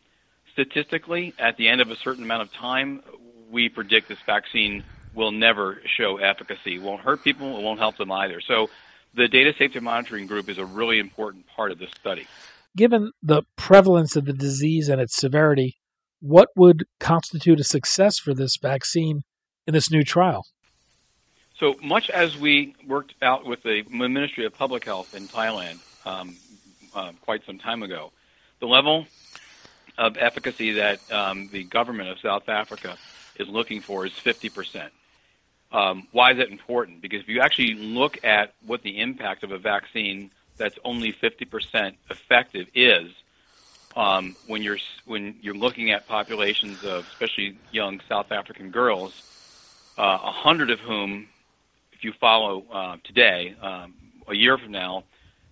statistically, 0.51 1.33
at 1.39 1.57
the 1.57 1.67
end 1.67 1.81
of 1.81 1.89
a 1.91 1.95
certain 1.95 2.23
amount 2.23 2.41
of 2.41 2.53
time, 2.53 3.01
we 3.49 3.69
predict 3.69 4.09
this 4.09 4.19
vaccine 4.25 4.83
will 5.13 5.31
never 5.31 5.81
show 5.97 6.17
efficacy. 6.17 6.75
It 6.75 6.81
won't 6.81 7.01
hurt 7.01 7.23
people. 7.23 7.57
It 7.57 7.63
won't 7.63 7.79
help 7.79 7.97
them 7.97 8.11
either. 8.11 8.41
So, 8.41 8.69
the 9.13 9.27
data 9.27 9.53
safety 9.57 9.79
monitoring 9.81 10.25
group 10.25 10.47
is 10.47 10.57
a 10.57 10.65
really 10.65 10.97
important 10.97 11.45
part 11.47 11.71
of 11.71 11.79
this 11.79 11.89
study. 11.99 12.27
Given 12.77 13.11
the 13.21 13.43
prevalence 13.57 14.15
of 14.15 14.23
the 14.23 14.31
disease 14.31 14.87
and 14.87 15.01
its 15.01 15.17
severity, 15.17 15.77
what 16.21 16.47
would 16.55 16.85
constitute 16.99 17.59
a 17.59 17.63
success 17.65 18.19
for 18.19 18.33
this 18.33 18.55
vaccine 18.61 19.23
in 19.67 19.73
this 19.73 19.91
new 19.91 20.03
trial? 20.03 20.45
So 21.59 21.75
much 21.83 22.09
as 22.09 22.37
we 22.37 22.73
worked 22.87 23.15
out 23.21 23.45
with 23.45 23.63
the 23.63 23.83
Ministry 23.89 24.45
of 24.45 24.53
Public 24.53 24.85
Health 24.85 25.13
in 25.13 25.27
Thailand 25.27 25.79
um, 26.05 26.35
uh, 26.95 27.11
quite 27.21 27.45
some 27.45 27.59
time 27.59 27.83
ago, 27.83 28.11
the 28.59 28.67
level 28.67 29.05
of 29.97 30.17
efficacy 30.17 30.71
that 30.71 30.99
um, 31.11 31.49
the 31.51 31.63
government 31.65 32.09
of 32.09 32.19
South 32.19 32.47
Africa 32.49 32.97
is 33.37 33.47
looking 33.47 33.81
for 33.81 34.05
is 34.05 34.13
50%. 34.13 34.89
Um, 35.71 36.07
why 36.11 36.31
is 36.31 36.37
that 36.37 36.49
important? 36.49 37.01
Because 37.01 37.21
if 37.21 37.29
you 37.29 37.41
actually 37.41 37.75
look 37.75 38.23
at 38.23 38.53
what 38.65 38.83
the 38.83 38.99
impact 38.99 39.43
of 39.43 39.51
a 39.51 39.57
vaccine 39.57 40.31
that's 40.57 40.77
only 40.83 41.13
50% 41.13 41.95
effective 42.09 42.67
is, 42.75 43.11
um, 43.95 44.35
when 44.47 44.61
you're 44.61 44.77
when 45.05 45.35
you're 45.41 45.55
looking 45.55 45.91
at 45.91 46.07
populations 46.07 46.83
of 46.83 47.05
especially 47.07 47.57
young 47.71 47.99
South 48.07 48.31
African 48.31 48.71
girls, 48.71 49.13
uh, 49.97 50.01
a 50.01 50.05
uh, 50.05 50.31
hundred 50.31 50.71
of 50.71 50.79
whom 50.79 51.27
if 51.91 52.03
you 52.03 52.13
follow 52.13 52.65
uh, 52.71 52.97
today, 53.03 53.55
um, 53.61 53.93
a 54.27 54.35
year 54.35 54.57
from 54.57 54.71
now, 54.71 55.03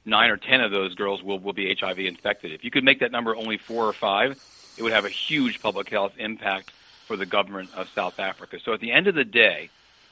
nine 0.05 0.29
or 0.29 0.37
ten 0.37 0.61
of 0.61 0.71
those 0.71 0.95
girls 0.95 1.21
will, 1.21 1.39
will 1.39 1.53
be 1.53 1.75
HIV 1.75 1.99
infected. 1.99 2.53
If 2.53 2.63
you 2.63 2.71
could 2.71 2.83
make 2.83 3.01
that 3.01 3.11
number 3.11 3.35
only 3.35 3.57
four 3.57 3.85
or 3.85 3.93
five, 3.93 4.37
it 4.77 4.83
would 4.83 4.93
have 4.93 5.05
a 5.05 5.09
huge 5.09 5.61
public 5.61 5.89
health 5.89 6.13
impact 6.17 6.71
for 7.07 7.17
the 7.17 7.25
government 7.25 7.71
of 7.75 7.87
South 7.93 8.19
Africa. 8.19 8.57
So 8.63 8.73
at 8.73 8.79
the 8.79 8.91
end 8.91 9.07
of 9.07 9.15
the 9.15 9.25
day, 9.25 9.69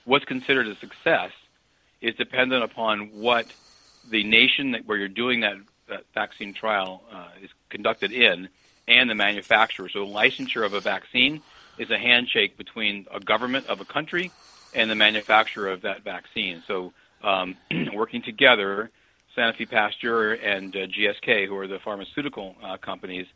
what's 0.07 0.25
considered 0.25 0.67
a 0.67 0.75
success 0.77 1.31
is 2.01 2.15
dependent 2.15 2.63
upon 2.63 3.11
what 3.19 3.45
the 4.09 4.23
nation 4.23 4.71
that, 4.71 4.87
where 4.87 4.97
you're 4.97 5.09
doing 5.09 5.41
that, 5.41 5.57
that 5.89 6.05
vaccine 6.13 6.53
trial 6.53 7.03
uh, 7.11 7.27
is 7.43 7.49
conducted 7.69 8.11
in 8.11 8.47
and 8.87 9.09
the 9.09 9.15
manufacturer. 9.15 9.89
So 9.89 10.07
licensure 10.07 10.65
of 10.65 10.73
a 10.73 10.79
vaccine 10.79 11.41
is 11.77 11.91
a 11.91 11.97
handshake 11.97 12.57
between 12.57 13.05
a 13.11 13.19
government 13.19 13.67
of 13.67 13.81
a 13.81 13.85
country 13.85 14.31
and 14.73 14.89
the 14.89 14.95
manufacturer 14.95 15.69
of 15.69 15.81
that 15.81 16.03
vaccine. 16.03 16.63
So 16.67 16.93
um, 17.21 17.57
working 17.93 18.21
together, 18.21 18.89
Sanofi 19.35 19.69
Pasteur 19.69 20.33
and 20.33 20.73
uh, 20.73 20.87
GSK, 20.87 21.47
who 21.47 21.57
are 21.57 21.67
the 21.67 21.79
pharmaceutical 21.79 22.55
uh, 22.63 22.77
companies, 22.77 23.27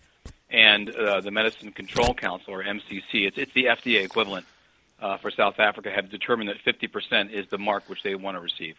and 0.50 0.90
uh, 0.90 1.20
the 1.20 1.32
Medicine 1.32 1.72
Control 1.74 2.14
Council, 2.14 2.54
or 2.54 2.64
MCC, 2.64 3.28
it's, 3.28 3.38
it's 3.38 3.54
the 3.54 3.66
FDA 3.66 4.04
equivalent 4.04 4.46
uh, 5.02 5.18
for 5.18 5.32
South 5.32 5.60
Africa, 5.60 5.90
have 5.94 6.10
determined 6.10 6.50
that 6.50 6.64
50% 6.64 7.32
is 7.32 7.48
the 7.50 7.58
mark 7.58 7.90
which 7.90 8.04
they 8.04 8.16
want 8.16 8.38
to 8.38 8.42
receive. 8.42 8.76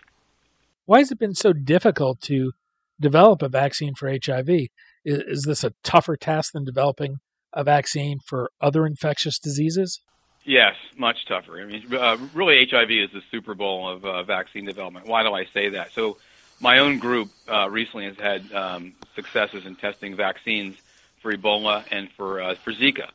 Why 0.87 0.99
has 0.99 1.11
it 1.11 1.19
been 1.19 1.35
so 1.35 1.53
difficult 1.53 2.21
to 2.23 2.53
develop 3.01 3.43
a 3.43 3.49
vaccine 3.49 3.95
for 3.95 4.09
HIV? 4.09 4.49
Is, 4.49 4.69
is 5.05 5.43
this 5.43 5.65
a 5.65 5.73
tougher 5.83 6.17
task 6.17 6.53
than 6.53 6.65
developing 6.65 7.19
a 7.53 7.65
vaccine 7.65 8.19
for 8.25 8.51
other 8.61 8.87
infectious 8.87 9.39
diseases? 9.39 10.01
Yes, 10.45 10.75
much 10.97 11.27
tougher. 11.27 11.61
I 11.61 11.65
mean, 11.65 11.95
uh, 11.95 12.17
really, 12.35 12.67
HIV 12.69 12.91
is 12.91 13.11
the 13.13 13.23
Super 13.31 13.55
Bowl 13.55 13.89
of 13.89 14.05
uh, 14.05 14.23
vaccine 14.25 14.65
development. 14.65 15.07
Why 15.07 15.23
do 15.23 15.33
I 15.33 15.45
say 15.45 15.69
that? 15.71 15.93
So, 15.93 16.19
my 16.61 16.79
own 16.79 16.99
group 16.99 17.31
uh, 17.49 17.69
recently 17.71 18.07
has 18.07 18.17
had 18.17 18.53
um, 18.53 18.93
successes 19.15 19.67
in 19.67 19.77
testing 19.77 20.17
vaccines 20.17 20.77
for 21.21 21.33
Ebola 21.33 21.85
and 21.91 22.11
for 22.17 22.41
uh, 22.41 22.55
for 22.57 22.73
Zika. 22.73 23.09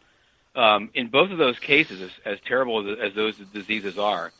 Um, 0.58 0.90
in 0.96 1.08
both 1.08 1.32
of 1.32 1.38
those 1.38 1.60
cases, 1.60 2.02
as, 2.02 2.10
as 2.26 2.40
terrible 2.46 2.92
as, 2.92 3.00
as 3.00 3.14
those 3.14 3.38
diseases 3.54 3.98
are, 3.98 4.32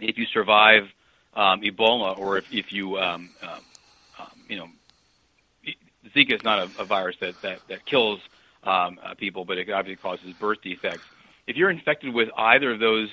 if 0.00 0.18
you 0.18 0.26
survive 0.26 0.88
um, 1.34 1.60
Ebola 1.62 2.18
or 2.18 2.38
if, 2.38 2.52
if 2.52 2.72
you 2.72 2.98
um, 2.98 3.30
um, 3.42 3.48
um, 4.18 4.26
you 4.48 4.56
know 4.56 4.68
Zika 6.14 6.34
is 6.34 6.42
not 6.42 6.58
a, 6.58 6.82
a 6.82 6.84
virus 6.84 7.16
that 7.20 7.40
that, 7.42 7.60
that 7.68 7.86
kills 7.86 8.20
um, 8.64 8.98
uh, 9.02 9.14
people, 9.14 9.44
but 9.44 9.56
it 9.56 9.70
obviously 9.70 10.02
causes 10.02 10.34
birth 10.34 10.60
defects 10.62 11.04
if 11.46 11.56
you're 11.56 11.70
infected 11.70 12.14
with 12.14 12.28
either 12.36 12.72
of 12.72 12.80
those 12.80 13.08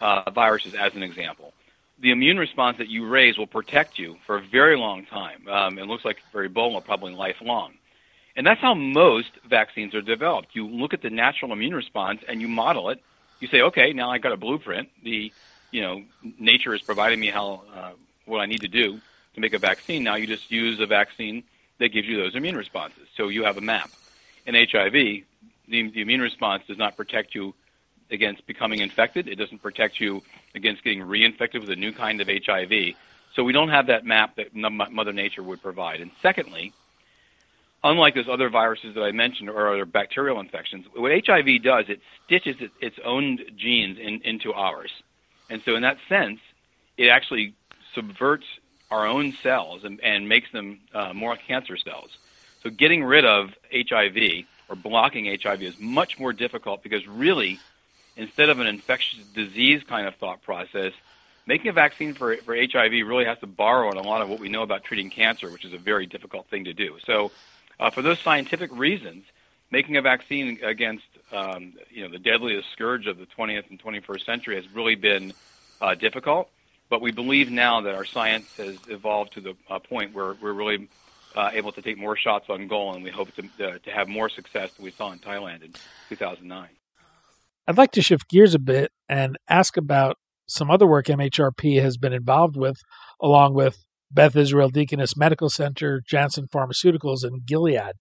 uh, 0.00 0.30
viruses, 0.30 0.74
as 0.74 0.94
an 0.94 1.02
example, 1.02 1.52
the 2.00 2.10
immune 2.10 2.38
response 2.38 2.78
that 2.78 2.88
you 2.88 3.06
raise 3.06 3.38
will 3.38 3.46
protect 3.46 3.98
you 3.98 4.16
for 4.26 4.36
a 4.36 4.40
very 4.40 4.76
long 4.76 5.04
time. 5.04 5.42
It 5.78 5.86
looks 5.86 6.04
like 6.04 6.18
for 6.32 6.48
Ebola, 6.48 6.84
probably 6.84 7.14
lifelong. 7.14 7.74
And 8.36 8.46
that's 8.46 8.60
how 8.60 8.74
most 8.74 9.30
vaccines 9.48 9.94
are 9.94 10.00
developed. 10.00 10.48
You 10.54 10.66
look 10.66 10.94
at 10.94 11.02
the 11.02 11.10
natural 11.10 11.52
immune 11.52 11.74
response 11.74 12.22
and 12.26 12.40
you 12.40 12.48
model 12.48 12.88
it. 12.90 13.00
You 13.40 13.48
say, 13.48 13.62
okay, 13.62 13.92
now 13.92 14.10
I've 14.10 14.22
got 14.22 14.32
a 14.32 14.36
blueprint. 14.36 14.88
The, 15.02 15.32
you 15.70 15.80
know, 15.82 16.02
nature 16.38 16.74
is 16.74 16.80
providing 16.80 17.20
me 17.20 17.28
how 17.28 17.62
uh, 17.74 17.90
what 18.24 18.38
I 18.38 18.46
need 18.46 18.60
to 18.62 18.68
do 18.68 19.00
to 19.34 19.40
make 19.40 19.52
a 19.52 19.58
vaccine. 19.58 20.04
Now 20.04 20.14
you 20.14 20.26
just 20.26 20.50
use 20.50 20.80
a 20.80 20.86
vaccine 20.86 21.44
that 21.78 21.88
gives 21.88 22.06
you 22.06 22.16
those 22.16 22.34
immune 22.34 22.56
responses. 22.56 23.08
So 23.16 23.28
you 23.28 23.44
have 23.44 23.56
a 23.56 23.60
map. 23.60 23.90
In 24.46 24.54
HIV, 24.54 24.92
the, 24.92 25.24
the 25.68 26.00
immune 26.00 26.20
response 26.20 26.62
does 26.66 26.78
not 26.78 26.96
protect 26.96 27.34
you 27.34 27.54
against 28.10 28.46
becoming 28.46 28.80
infected. 28.80 29.28
It 29.28 29.36
doesn't 29.36 29.62
protect 29.62 30.00
you 30.00 30.22
against 30.54 30.84
getting 30.84 31.00
reinfected 31.00 31.60
with 31.60 31.70
a 31.70 31.76
new 31.76 31.92
kind 31.92 32.20
of 32.20 32.28
HIV. 32.28 32.94
So 33.34 33.42
we 33.44 33.52
don't 33.52 33.70
have 33.70 33.86
that 33.86 34.04
map 34.04 34.36
that 34.36 34.54
Mother 34.54 35.12
Nature 35.12 35.42
would 35.42 35.62
provide. 35.62 36.00
And 36.00 36.10
secondly, 36.20 36.72
unlike 37.84 38.14
those 38.14 38.28
other 38.28 38.48
viruses 38.48 38.94
that 38.94 39.02
I 39.02 39.12
mentioned 39.12 39.48
or 39.50 39.72
other 39.72 39.84
bacterial 39.84 40.40
infections, 40.40 40.86
what 40.94 41.12
HIV 41.12 41.62
does, 41.62 41.86
it 41.88 42.00
stitches 42.24 42.56
its 42.80 42.96
own 43.04 43.38
genes 43.56 43.98
in, 43.98 44.22
into 44.22 44.52
ours. 44.52 44.90
And 45.50 45.62
so 45.64 45.74
in 45.74 45.82
that 45.82 45.98
sense, 46.08 46.40
it 46.96 47.08
actually 47.08 47.54
subverts 47.94 48.46
our 48.90 49.06
own 49.06 49.32
cells 49.42 49.84
and, 49.84 50.00
and 50.00 50.28
makes 50.28 50.50
them 50.52 50.80
uh, 50.94 51.12
more 51.12 51.36
cancer 51.36 51.76
cells. 51.76 52.10
So 52.62 52.70
getting 52.70 53.02
rid 53.02 53.24
of 53.24 53.50
HIV 53.72 54.44
or 54.68 54.76
blocking 54.76 55.26
HIV 55.42 55.62
is 55.62 55.78
much 55.80 56.18
more 56.18 56.32
difficult 56.32 56.82
because 56.82 57.06
really 57.08 57.58
instead 58.16 58.50
of 58.50 58.60
an 58.60 58.66
infectious 58.66 59.20
disease 59.34 59.82
kind 59.88 60.06
of 60.06 60.14
thought 60.16 60.42
process, 60.42 60.92
making 61.46 61.68
a 61.68 61.72
vaccine 61.72 62.14
for, 62.14 62.36
for 62.38 62.54
HIV 62.54 62.92
really 62.92 63.24
has 63.24 63.38
to 63.40 63.46
borrow 63.46 63.88
on 63.88 63.96
a 63.96 64.02
lot 64.02 64.22
of 64.22 64.28
what 64.28 64.38
we 64.38 64.48
know 64.48 64.62
about 64.62 64.84
treating 64.84 65.10
cancer, 65.10 65.50
which 65.50 65.64
is 65.64 65.72
a 65.72 65.78
very 65.78 66.06
difficult 66.06 66.46
thing 66.48 66.64
to 66.64 66.72
do. 66.74 66.98
So, 67.06 67.32
uh, 67.80 67.90
for 67.90 68.02
those 68.02 68.18
scientific 68.20 68.70
reasons, 68.72 69.24
making 69.70 69.96
a 69.96 70.02
vaccine 70.02 70.58
against 70.62 71.06
um, 71.32 71.72
you 71.90 72.02
know 72.02 72.10
the 72.10 72.18
deadliest 72.18 72.70
scourge 72.72 73.06
of 73.06 73.18
the 73.18 73.26
20th 73.26 73.70
and 73.70 73.82
21st 73.82 74.24
century 74.24 74.56
has 74.56 74.64
really 74.72 74.94
been 74.94 75.32
uh, 75.80 75.94
difficult. 75.94 76.48
But 76.88 77.00
we 77.00 77.10
believe 77.10 77.50
now 77.50 77.80
that 77.80 77.94
our 77.94 78.04
science 78.04 78.54
has 78.58 78.76
evolved 78.88 79.32
to 79.34 79.40
the 79.40 79.54
uh, 79.70 79.78
point 79.78 80.14
where 80.14 80.34
we're 80.34 80.52
really 80.52 80.88
uh, 81.34 81.50
able 81.54 81.72
to 81.72 81.80
take 81.80 81.96
more 81.96 82.16
shots 82.16 82.50
on 82.50 82.68
goal, 82.68 82.94
and 82.94 83.02
we 83.02 83.10
hope 83.10 83.34
to, 83.36 83.42
uh, 83.66 83.78
to 83.78 83.90
have 83.90 84.08
more 84.08 84.28
success 84.28 84.72
than 84.72 84.84
we 84.84 84.90
saw 84.90 85.10
in 85.10 85.18
Thailand 85.18 85.62
in 85.62 85.72
2009. 86.10 86.68
I'd 87.66 87.78
like 87.78 87.92
to 87.92 88.02
shift 88.02 88.28
gears 88.28 88.54
a 88.54 88.58
bit 88.58 88.92
and 89.08 89.38
ask 89.48 89.76
about 89.76 90.18
some 90.46 90.70
other 90.70 90.86
work 90.86 91.06
MHRP 91.06 91.80
has 91.80 91.96
been 91.96 92.12
involved 92.12 92.56
with, 92.56 92.76
along 93.20 93.54
with 93.54 93.82
Beth 94.12 94.36
Israel 94.36 94.68
Deaconess 94.68 95.16
Medical 95.16 95.48
Center, 95.48 96.02
Janssen 96.06 96.46
Pharmaceuticals, 96.46 97.24
and 97.24 97.46
Gilead. 97.46 97.92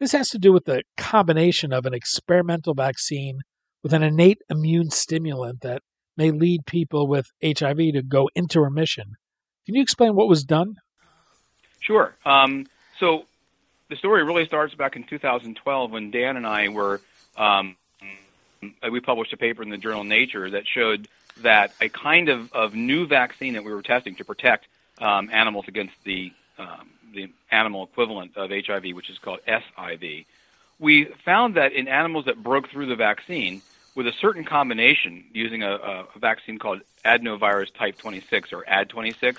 This 0.00 0.12
has 0.12 0.28
to 0.30 0.38
do 0.38 0.52
with 0.52 0.64
the 0.64 0.82
combination 0.96 1.72
of 1.72 1.84
an 1.84 1.92
experimental 1.92 2.74
vaccine 2.74 3.40
with 3.82 3.92
an 3.92 4.02
innate 4.02 4.38
immune 4.48 4.90
stimulant 4.90 5.60
that 5.62 5.82
may 6.16 6.30
lead 6.30 6.66
people 6.66 7.06
with 7.06 7.26
HIV 7.44 7.76
to 7.94 8.02
go 8.02 8.28
into 8.34 8.60
remission. 8.60 9.12
Can 9.66 9.74
you 9.74 9.82
explain 9.82 10.14
what 10.14 10.28
was 10.28 10.44
done? 10.44 10.76
Sure. 11.80 12.14
Um, 12.24 12.66
so 12.98 13.24
the 13.88 13.96
story 13.96 14.24
really 14.24 14.46
starts 14.46 14.74
back 14.74 14.96
in 14.96 15.04
2012 15.04 15.90
when 15.90 16.10
Dan 16.10 16.36
and 16.36 16.46
I 16.46 16.68
were 16.68 17.00
um, 17.36 17.76
we 18.90 19.00
published 19.00 19.32
a 19.32 19.36
paper 19.36 19.62
in 19.62 19.70
the 19.70 19.78
journal 19.78 20.04
Nature 20.04 20.50
that 20.50 20.66
showed 20.66 21.08
that 21.38 21.72
a 21.80 21.88
kind 21.88 22.28
of, 22.28 22.52
of 22.52 22.74
new 22.74 23.06
vaccine 23.06 23.54
that 23.54 23.64
we 23.64 23.72
were 23.72 23.82
testing 23.82 24.16
to 24.16 24.24
protect 24.24 24.66
um, 25.00 25.30
animals 25.32 25.66
against 25.68 25.94
the 26.04 26.32
um, 26.58 26.90
the 27.14 27.30
animal 27.50 27.84
equivalent 27.84 28.36
of 28.36 28.50
HIV, 28.50 28.94
which 28.94 29.08
is 29.08 29.18
called 29.18 29.38
SIV, 29.46 30.26
we 30.78 31.04
found 31.24 31.54
that 31.54 31.72
in 31.72 31.88
animals 31.88 32.26
that 32.26 32.42
broke 32.42 32.68
through 32.68 32.86
the 32.86 32.96
vaccine 32.96 33.62
with 33.94 34.06
a 34.06 34.12
certain 34.20 34.44
combination 34.44 35.24
using 35.32 35.62
a, 35.62 35.72
a 36.14 36.18
vaccine 36.18 36.58
called 36.58 36.80
adenovirus 37.04 37.72
type 37.74 37.96
26 37.98 38.52
or 38.52 38.64
AD26, 38.64 39.36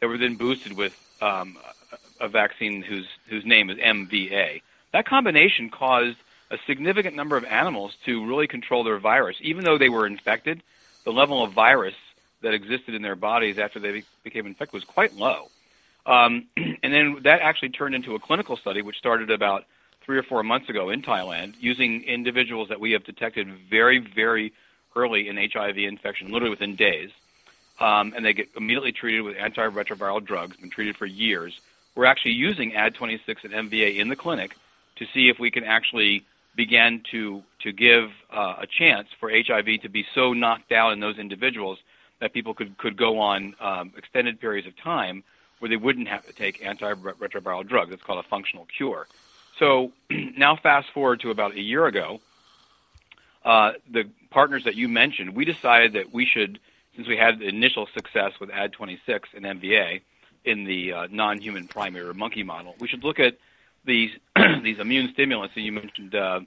that 0.00 0.06
were 0.08 0.18
then 0.18 0.36
boosted 0.36 0.72
with 0.74 0.92
um, 1.22 1.56
a 2.20 2.28
vaccine 2.28 2.82
whose 2.82 3.06
whose 3.28 3.44
name 3.44 3.70
is 3.70 3.78
MVA. 3.78 4.62
That 4.92 5.06
combination 5.06 5.70
caused 5.70 6.16
a 6.50 6.58
significant 6.66 7.16
number 7.16 7.36
of 7.36 7.44
animals 7.44 7.94
to 8.04 8.26
really 8.26 8.46
control 8.46 8.84
their 8.84 8.98
virus, 8.98 9.36
even 9.40 9.64
though 9.64 9.78
they 9.78 9.88
were 9.88 10.06
infected. 10.06 10.62
The 11.04 11.12
level 11.12 11.42
of 11.42 11.52
virus 11.52 11.94
that 12.42 12.54
existed 12.54 12.94
in 12.94 13.02
their 13.02 13.16
bodies 13.16 13.58
after 13.58 13.80
they 13.80 14.02
became 14.24 14.46
infected 14.46 14.74
was 14.74 14.84
quite 14.84 15.14
low. 15.14 15.48
Um, 16.04 16.46
and 16.56 16.92
then 16.92 17.18
that 17.24 17.40
actually 17.40 17.70
turned 17.70 17.94
into 17.94 18.14
a 18.14 18.18
clinical 18.18 18.56
study, 18.56 18.82
which 18.82 18.96
started 18.96 19.30
about 19.30 19.64
three 20.04 20.18
or 20.18 20.22
four 20.22 20.42
months 20.42 20.68
ago 20.68 20.90
in 20.90 21.02
Thailand, 21.02 21.54
using 21.58 22.04
individuals 22.04 22.68
that 22.68 22.80
we 22.80 22.92
have 22.92 23.04
detected 23.04 23.48
very, 23.68 23.98
very 23.98 24.52
early 24.94 25.28
in 25.28 25.36
HIV 25.36 25.78
infection, 25.78 26.30
literally 26.30 26.50
within 26.50 26.76
days. 26.76 27.10
Um, 27.80 28.14
and 28.16 28.24
they 28.24 28.32
get 28.32 28.48
immediately 28.56 28.92
treated 28.92 29.22
with 29.22 29.36
antiretroviral 29.36 30.24
drugs, 30.24 30.56
been 30.56 30.70
treated 30.70 30.96
for 30.96 31.04
years. 31.04 31.60
We're 31.94 32.06
actually 32.06 32.32
using 32.32 32.72
AD26 32.72 33.44
and 33.44 33.70
MVA 33.70 33.98
in 33.98 34.08
the 34.08 34.16
clinic 34.16 34.54
to 34.96 35.06
see 35.12 35.28
if 35.28 35.38
we 35.38 35.50
can 35.50 35.64
actually 35.64 36.24
begin 36.54 37.02
to 37.10 37.42
to 37.60 37.72
give 37.72 38.10
uh, 38.32 38.54
a 38.60 38.66
chance 38.66 39.08
for 39.20 39.30
HIV 39.30 39.82
to 39.82 39.90
be 39.90 40.06
so 40.14 40.32
knocked 40.32 40.70
down 40.70 40.92
in 40.92 41.00
those 41.00 41.18
individuals 41.18 41.78
that 42.20 42.32
people 42.32 42.54
could 42.54 42.76
could 42.78 42.96
go 42.96 43.18
on 43.18 43.54
um, 43.60 43.92
extended 43.96 44.40
periods 44.40 44.66
of 44.66 44.76
time 44.76 45.22
where 45.58 45.68
they 45.68 45.76
wouldn't 45.76 46.08
have 46.08 46.26
to 46.26 46.32
take 46.32 46.60
antiretroviral 46.62 47.66
drugs. 47.66 47.92
It's 47.92 48.02
called 48.02 48.24
a 48.24 48.28
functional 48.28 48.66
cure. 48.76 49.06
So 49.58 49.92
now 50.10 50.56
fast 50.56 50.88
forward 50.92 51.20
to 51.20 51.30
about 51.30 51.54
a 51.54 51.60
year 51.60 51.86
ago, 51.86 52.20
uh, 53.44 53.72
the 53.90 54.04
partners 54.30 54.64
that 54.64 54.74
you 54.74 54.88
mentioned, 54.88 55.34
we 55.34 55.44
decided 55.44 55.94
that 55.94 56.12
we 56.12 56.26
should, 56.26 56.58
since 56.94 57.08
we 57.08 57.16
had 57.16 57.40
initial 57.40 57.86
success 57.94 58.32
with 58.40 58.50
AD26 58.50 59.20
and 59.34 59.44
MVA 59.44 60.00
in 60.44 60.64
the 60.64 60.92
uh, 60.92 61.06
non-human 61.10 61.68
primate 61.68 62.02
or 62.02 62.14
monkey 62.14 62.42
model, 62.42 62.74
we 62.80 62.88
should 62.88 63.04
look 63.04 63.18
at 63.18 63.38
these 63.84 64.10
these 64.62 64.78
immune 64.78 65.10
stimulants. 65.12 65.54
And 65.56 65.64
you 65.64 65.72
mentioned 65.72 66.14
uh, 66.14 66.40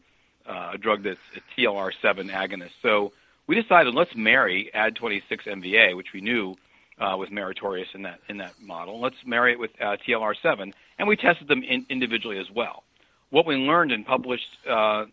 uh, 0.45 0.71
a 0.73 0.77
drug 0.77 1.03
that's 1.03 1.19
a 1.35 1.59
TLR7 1.59 2.31
agonist. 2.31 2.71
So 2.81 3.13
we 3.49 3.59
decided 3.59 3.95
let's 3.95 4.15
marry 4.15 4.69
AD26 4.75 5.47
MVA, 5.47 5.97
which 5.97 6.13
we 6.13 6.21
knew 6.21 6.55
uh, 6.99 7.17
was 7.17 7.31
meritorious 7.31 7.87
in 7.95 8.03
that 8.03 8.19
in 8.29 8.37
that 8.37 8.53
model. 8.61 9.01
Let's 9.01 9.15
marry 9.25 9.53
it 9.53 9.59
with 9.59 9.71
uh, 9.81 9.97
TLR7, 10.07 10.71
and 10.99 11.07
we 11.07 11.15
tested 11.15 11.47
them 11.47 11.63
in, 11.63 11.83
individually 11.89 12.37
as 12.37 12.45
well. 12.55 12.83
What 13.31 13.47
we 13.47 13.55
learned 13.55 13.91
and 13.91 14.05
published 14.05 14.45
uh, 14.69 15.05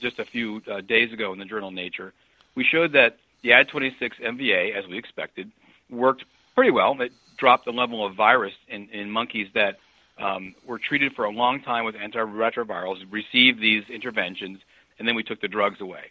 just 0.00 0.18
a 0.18 0.24
few 0.24 0.62
uh, 0.68 0.80
days 0.80 1.12
ago 1.12 1.32
in 1.32 1.38
the 1.38 1.44
journal 1.44 1.70
Nature, 1.70 2.12
we 2.56 2.64
showed 2.64 2.92
that 2.94 3.18
the 3.42 3.50
AD26 3.50 4.20
MVA, 4.20 4.74
as 4.74 4.88
we 4.88 4.98
expected, 4.98 5.52
worked 5.88 6.24
pretty 6.56 6.72
well. 6.72 7.00
It 7.00 7.12
dropped 7.36 7.66
the 7.66 7.72
level 7.72 8.04
of 8.04 8.16
virus 8.16 8.54
in, 8.66 8.88
in 8.88 9.12
monkeys 9.12 9.46
that 9.54 9.76
um, 10.18 10.56
were 10.66 10.80
treated 10.80 11.12
for 11.14 11.24
a 11.24 11.30
long 11.30 11.62
time 11.62 11.84
with 11.84 11.94
antiretrovirals, 11.94 12.96
received 13.12 13.60
these 13.60 13.84
interventions, 13.88 14.58
and 14.98 15.06
then 15.06 15.14
we 15.14 15.22
took 15.22 15.40
the 15.40 15.46
drugs 15.46 15.80
away. 15.80 16.10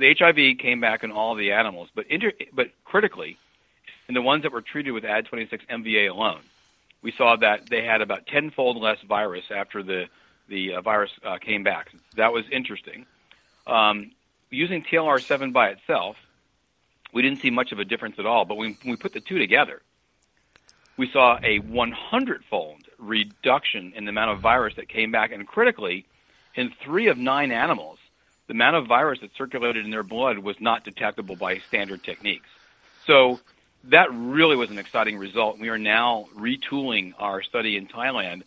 The 0.00 0.16
HIV 0.18 0.56
came 0.58 0.80
back 0.80 1.04
in 1.04 1.12
all 1.12 1.34
the 1.34 1.52
animals, 1.52 1.90
but 1.94 2.06
inter- 2.06 2.32
but 2.54 2.70
critically, 2.84 3.36
in 4.08 4.14
the 4.14 4.22
ones 4.22 4.44
that 4.44 4.52
were 4.52 4.62
treated 4.62 4.92
with 4.92 5.04
AD26 5.04 5.66
MVA 5.68 6.10
alone, 6.10 6.40
we 7.02 7.12
saw 7.12 7.36
that 7.36 7.68
they 7.68 7.84
had 7.84 8.00
about 8.00 8.26
tenfold 8.26 8.78
less 8.78 8.96
virus 9.06 9.44
after 9.54 9.82
the 9.82 10.06
the 10.48 10.72
uh, 10.72 10.80
virus 10.80 11.10
uh, 11.22 11.36
came 11.36 11.62
back. 11.62 11.92
That 12.16 12.32
was 12.32 12.44
interesting. 12.50 13.04
Um, 13.66 14.12
using 14.48 14.82
TLR7 14.82 15.52
by 15.52 15.68
itself, 15.68 16.16
we 17.12 17.20
didn't 17.20 17.40
see 17.40 17.50
much 17.50 17.70
of 17.70 17.78
a 17.78 17.84
difference 17.84 18.18
at 18.18 18.26
all. 18.26 18.46
But 18.46 18.56
when, 18.56 18.76
when 18.82 18.90
we 18.90 18.96
put 18.96 19.12
the 19.12 19.20
two 19.20 19.38
together, 19.38 19.80
we 20.96 21.08
saw 21.12 21.36
a 21.36 21.60
100-fold 21.60 22.82
reduction 22.98 23.92
in 23.94 24.06
the 24.06 24.08
amount 24.08 24.32
of 24.32 24.40
virus 24.40 24.74
that 24.74 24.88
came 24.88 25.12
back, 25.12 25.30
and 25.30 25.46
critically, 25.46 26.04
in 26.56 26.72
three 26.82 27.06
of 27.06 27.16
nine 27.16 27.52
animals, 27.52 27.99
the 28.50 28.54
amount 28.54 28.74
of 28.74 28.88
virus 28.88 29.20
that 29.20 29.30
circulated 29.36 29.84
in 29.84 29.92
their 29.92 30.02
blood 30.02 30.40
was 30.40 30.56
not 30.58 30.82
detectable 30.82 31.36
by 31.36 31.58
standard 31.68 32.02
techniques. 32.02 32.48
So 33.06 33.38
that 33.84 34.12
really 34.12 34.56
was 34.56 34.70
an 34.70 34.78
exciting 34.78 35.18
result. 35.18 35.60
We 35.60 35.68
are 35.68 35.78
now 35.78 36.26
retooling 36.36 37.12
our 37.16 37.44
study 37.44 37.76
in 37.76 37.86
Thailand 37.86 38.42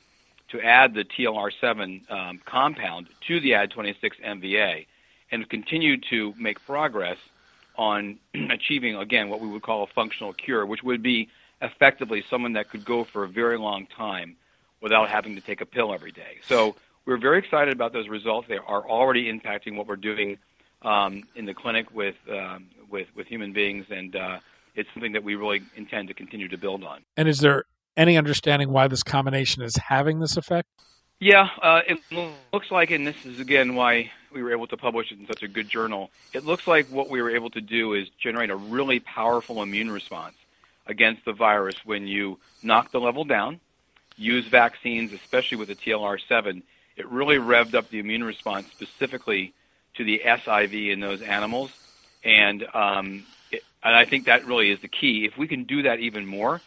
to 0.49 0.59
add 0.59 0.93
the 0.93 1.05
TLR7 1.05 2.11
um, 2.11 2.41
compound 2.43 3.07
to 3.29 3.39
the 3.39 3.51
AD26 3.51 4.19
MVA 4.21 4.87
and 5.31 5.49
continue 5.49 5.95
to 6.09 6.33
make 6.37 6.61
progress 6.65 7.17
on 7.77 8.19
achieving, 8.49 8.97
again, 8.97 9.29
what 9.29 9.39
we 9.39 9.47
would 9.47 9.61
call 9.61 9.83
a 9.83 9.87
functional 9.87 10.33
cure, 10.33 10.65
which 10.65 10.83
would 10.83 11.01
be 11.01 11.29
effectively 11.61 12.25
someone 12.29 12.51
that 12.53 12.69
could 12.69 12.83
go 12.83 13.05
for 13.05 13.23
a 13.23 13.29
very 13.29 13.57
long 13.57 13.85
time 13.85 14.35
without 14.81 15.09
having 15.09 15.35
to 15.35 15.41
take 15.41 15.61
a 15.61 15.65
pill 15.65 15.93
every 15.93 16.11
day. 16.11 16.39
So 16.45 16.75
we're 17.05 17.17
very 17.17 17.39
excited 17.39 17.73
about 17.73 17.93
those 17.93 18.07
results. 18.07 18.47
They 18.47 18.57
are 18.57 18.87
already 18.87 19.31
impacting 19.31 19.75
what 19.75 19.87
we're 19.87 19.95
doing 19.95 20.37
um, 20.81 21.23
in 21.35 21.45
the 21.45 21.53
clinic 21.53 21.93
with, 21.93 22.15
um, 22.29 22.67
with, 22.89 23.07
with 23.15 23.27
human 23.27 23.53
beings, 23.53 23.85
and 23.89 24.15
uh, 24.15 24.39
it's 24.75 24.89
something 24.93 25.13
that 25.13 25.23
we 25.23 25.35
really 25.35 25.61
intend 25.75 26.07
to 26.09 26.13
continue 26.13 26.47
to 26.49 26.57
build 26.57 26.83
on. 26.83 27.03
And 27.17 27.27
is 27.27 27.39
there 27.39 27.65
any 27.95 28.17
understanding 28.17 28.71
why 28.71 28.87
this 28.87 29.03
combination 29.03 29.63
is 29.63 29.75
having 29.75 30.19
this 30.19 30.37
effect? 30.37 30.67
Yeah, 31.19 31.47
uh, 31.61 31.81
it 31.87 31.99
looks 32.51 32.69
like, 32.69 32.91
and 32.91 33.07
this 33.07 33.25
is 33.25 33.39
again 33.39 33.75
why 33.75 34.11
we 34.33 34.43
were 34.43 34.51
able 34.51 34.67
to 34.67 34.75
publish 34.75 35.11
it 35.11 35.19
in 35.19 35.27
such 35.27 35.43
a 35.43 35.47
good 35.47 35.69
journal. 35.69 36.09
It 36.33 36.43
looks 36.43 36.67
like 36.67 36.87
what 36.87 37.09
we 37.09 37.21
were 37.21 37.29
able 37.29 37.49
to 37.51 37.61
do 37.61 37.93
is 37.93 38.09
generate 38.19 38.49
a 38.49 38.55
really 38.55 38.99
powerful 38.99 39.61
immune 39.61 39.91
response 39.91 40.35
against 40.85 41.23
the 41.23 41.31
virus 41.31 41.75
when 41.85 42.07
you 42.07 42.39
knock 42.61 42.91
the 42.91 42.99
level 42.99 43.23
down, 43.23 43.61
use 44.17 44.45
vaccines, 44.47 45.13
especially 45.13 45.57
with 45.57 45.69
the 45.69 45.75
TLR7. 45.75 46.61
It 46.95 47.09
really 47.09 47.37
revved 47.37 47.75
up 47.75 47.89
the 47.89 47.99
immune 47.99 48.23
response 48.23 48.67
specifically 48.71 49.53
to 49.95 50.03
the 50.03 50.21
SIV 50.25 50.91
in 50.91 50.99
those 50.99 51.21
animals, 51.21 51.71
and 52.23 52.65
um, 52.73 53.23
it, 53.51 53.63
and 53.83 53.95
I 53.95 54.05
think 54.05 54.25
that 54.25 54.45
really 54.45 54.71
is 54.71 54.79
the 54.81 54.87
key. 54.87 55.25
If 55.25 55.37
we 55.37 55.47
can 55.47 55.63
do 55.63 55.83
that 55.83 55.99
even 55.99 56.25
more, 56.25 56.61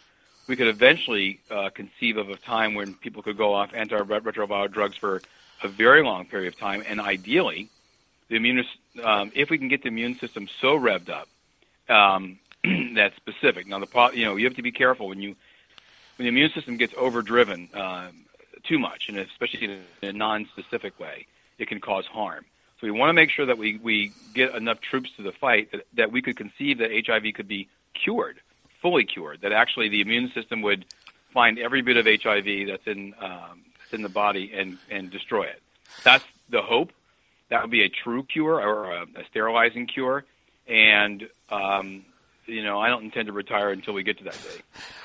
we 0.47 0.55
could 0.55 0.67
eventually 0.67 1.39
uh, 1.51 1.69
conceive 1.69 2.17
of 2.17 2.29
a 2.29 2.37
time 2.37 2.73
when 2.73 2.93
people 2.93 3.21
could 3.21 3.37
go 3.37 3.53
off 3.53 3.71
antiretroviral 3.71 4.71
drugs 4.71 4.95
for 4.97 5.21
a 5.63 5.67
very 5.67 6.03
long 6.03 6.25
period 6.25 6.53
of 6.53 6.59
time, 6.59 6.83
and 6.87 6.99
ideally, 6.99 7.69
the 8.29 8.35
immune 8.35 8.63
um, 9.03 9.31
if 9.35 9.49
we 9.49 9.57
can 9.57 9.67
get 9.67 9.81
the 9.83 9.87
immune 9.89 10.17
system 10.19 10.47
so 10.61 10.77
revved 10.77 11.09
up 11.09 11.27
um, 11.89 12.39
that's 12.95 13.15
specific. 13.15 13.67
Now, 13.67 13.79
the 13.79 14.09
you 14.13 14.25
know 14.25 14.35
you 14.35 14.45
have 14.45 14.55
to 14.55 14.61
be 14.61 14.71
careful 14.71 15.07
when 15.07 15.21
you 15.21 15.35
when 16.17 16.25
the 16.25 16.29
immune 16.29 16.51
system 16.53 16.77
gets 16.77 16.93
overdriven 16.97 17.69
uh, 17.73 18.09
too 18.63 18.79
much, 18.79 19.09
and 19.09 19.17
especially 19.17 19.65
in 19.65 20.09
a 20.09 20.13
non-specific 20.13 20.99
way, 20.99 21.27
it 21.57 21.67
can 21.67 21.79
cause 21.79 22.05
harm. 22.05 22.45
So 22.79 22.87
we 22.87 22.91
want 22.91 23.09
to 23.09 23.13
make 23.13 23.31
sure 23.31 23.45
that 23.45 23.57
we, 23.57 23.79
we 23.81 24.11
get 24.35 24.53
enough 24.53 24.79
troops 24.81 25.09
to 25.17 25.23
the 25.23 25.31
fight 25.31 25.71
that, 25.71 25.87
that 25.95 26.11
we 26.11 26.21
could 26.21 26.37
conceive 26.37 26.77
that 26.77 26.91
HIV 26.91 27.33
could 27.33 27.47
be 27.47 27.67
cured 27.93 28.39
fully 28.81 29.05
cured, 29.05 29.41
that 29.41 29.51
actually 29.51 29.89
the 29.89 30.01
immune 30.01 30.31
system 30.33 30.61
would 30.61 30.85
find 31.33 31.59
every 31.59 31.81
bit 31.81 31.97
of 31.97 32.05
HIV 32.05 32.67
that's 32.67 32.87
in 32.87 33.13
um, 33.19 33.63
that's 33.79 33.93
in 33.93 34.01
the 34.01 34.09
body 34.09 34.51
and 34.53 34.77
and 34.89 35.09
destroy 35.11 35.43
it. 35.43 35.61
That's 36.03 36.23
the 36.49 36.61
hope. 36.61 36.91
That 37.49 37.61
would 37.61 37.71
be 37.71 37.83
a 37.83 37.89
true 37.89 38.23
cure 38.23 38.61
or 38.61 38.91
a, 38.91 39.01
a 39.03 39.25
sterilizing 39.29 39.87
cure, 39.87 40.25
and 40.67 41.27
um, 41.49 42.05
you 42.45 42.63
know 42.63 42.79
I 42.79 42.89
don't 42.89 43.03
intend 43.03 43.27
to 43.27 43.33
retire 43.33 43.71
until 43.71 43.93
we 43.93 44.03
get 44.03 44.17
to 44.19 44.23
that 44.25 44.33
day. 44.33 44.61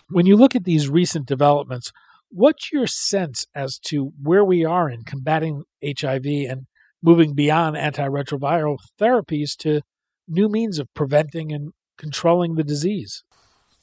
When 0.08 0.26
you 0.26 0.36
look 0.36 0.54
at 0.54 0.64
these 0.64 0.88
recent 0.88 1.26
developments, 1.26 1.92
what's 2.32 2.72
your 2.72 2.86
sense 2.86 3.46
as 3.54 3.78
to 3.78 4.12
where 4.22 4.44
we 4.44 4.64
are 4.64 4.88
in 4.88 5.04
combating 5.04 5.64
HIV 5.84 6.26
and 6.26 6.66
moving 7.02 7.34
beyond 7.34 7.76
antiretroviral 7.76 8.78
therapies 8.98 9.56
to 9.58 9.82
new 10.28 10.48
means 10.48 10.78
of 10.78 10.92
preventing 10.94 11.52
and 11.52 11.72
controlling 11.98 12.54
the 12.54 12.64
disease? 12.64 13.22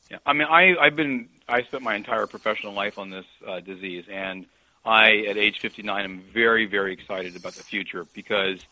Yeah, 0.10 0.18
I 0.26 0.34
mean, 0.34 0.48
I 0.50 0.76
I've 0.78 0.96
been 0.96 1.30
I 1.48 1.64
spent 1.64 1.84
my 1.84 1.96
entire 1.96 2.26
professional 2.26 2.74
life 2.74 2.98
on 2.98 3.12
this 3.12 3.26
uh, 3.48 3.60
disease, 3.60 4.06
and 4.12 4.48
I 4.84 5.26
at 5.30 5.38
age 5.38 5.60
59 5.60 6.04
am 6.04 6.24
very 6.34 6.66
very 6.66 6.94
excited 6.94 7.36
about 7.36 7.54
the 7.54 7.64
future 7.64 8.06
because 8.14 8.66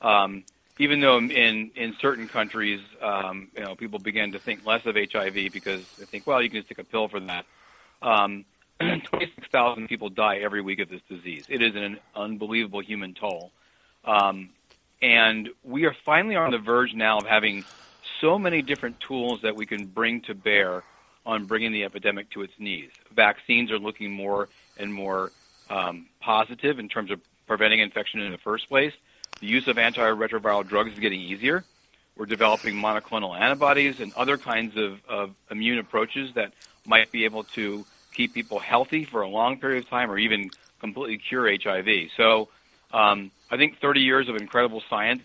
um, 0.00 0.44
even 0.78 1.00
though 1.00 1.18
in 1.18 1.70
in 1.76 1.94
certain 2.00 2.26
countries, 2.26 2.80
um, 3.00 3.48
you 3.54 3.62
know, 3.62 3.76
people 3.76 4.00
begin 4.00 4.32
to 4.32 4.40
think 4.40 4.66
less 4.66 4.84
of 4.86 4.96
HIV 4.96 5.52
because 5.52 5.86
they 5.96 6.06
think, 6.06 6.26
well, 6.26 6.42
you 6.42 6.50
can 6.50 6.58
just 6.58 6.68
take 6.68 6.78
a 6.78 6.84
pill 6.84 7.06
for 7.06 7.20
that. 7.20 7.46
Um, 8.02 8.44
26,000 8.80 9.88
people 9.88 10.08
die 10.08 10.38
every 10.38 10.62
week 10.62 10.78
of 10.78 10.88
this 10.88 11.02
disease. 11.08 11.44
It 11.48 11.62
is 11.62 11.74
an 11.76 11.98
unbelievable 12.16 12.80
human 12.80 13.14
toll. 13.14 13.52
Um, 14.04 14.50
and 15.02 15.50
we 15.62 15.84
are 15.84 15.94
finally 16.04 16.36
on 16.36 16.50
the 16.50 16.58
verge 16.58 16.94
now 16.94 17.18
of 17.18 17.26
having 17.26 17.64
so 18.20 18.38
many 18.38 18.62
different 18.62 18.98
tools 19.00 19.42
that 19.42 19.56
we 19.56 19.66
can 19.66 19.86
bring 19.86 20.22
to 20.22 20.34
bear 20.34 20.82
on 21.26 21.44
bringing 21.44 21.72
the 21.72 21.84
epidemic 21.84 22.30
to 22.30 22.42
its 22.42 22.54
knees. 22.58 22.90
Vaccines 23.14 23.70
are 23.70 23.78
looking 23.78 24.10
more 24.10 24.48
and 24.78 24.92
more 24.92 25.30
um, 25.68 26.06
positive 26.20 26.78
in 26.78 26.88
terms 26.88 27.10
of 27.10 27.20
preventing 27.46 27.80
infection 27.80 28.20
in 28.20 28.32
the 28.32 28.38
first 28.38 28.68
place. 28.68 28.92
The 29.40 29.46
use 29.46 29.68
of 29.68 29.76
antiretroviral 29.76 30.66
drugs 30.66 30.92
is 30.92 30.98
getting 30.98 31.20
easier. 31.20 31.64
We're 32.16 32.26
developing 32.26 32.74
monoclonal 32.74 33.38
antibodies 33.38 34.00
and 34.00 34.12
other 34.14 34.36
kinds 34.36 34.76
of, 34.76 35.00
of 35.08 35.34
immune 35.50 35.78
approaches 35.78 36.34
that 36.34 36.52
might 36.86 37.12
be 37.12 37.24
able 37.24 37.44
to 37.44 37.84
keep 38.20 38.34
people 38.34 38.58
healthy 38.58 39.04
for 39.06 39.22
a 39.22 39.28
long 39.28 39.58
period 39.58 39.84
of 39.84 39.88
time 39.88 40.10
or 40.10 40.18
even 40.18 40.50
completely 40.78 41.16
cure 41.16 41.50
HIV. 41.50 42.10
So 42.18 42.48
um, 42.92 43.30
I 43.50 43.56
think 43.56 43.78
30 43.80 44.00
years 44.00 44.28
of 44.28 44.36
incredible 44.36 44.82
science. 44.90 45.22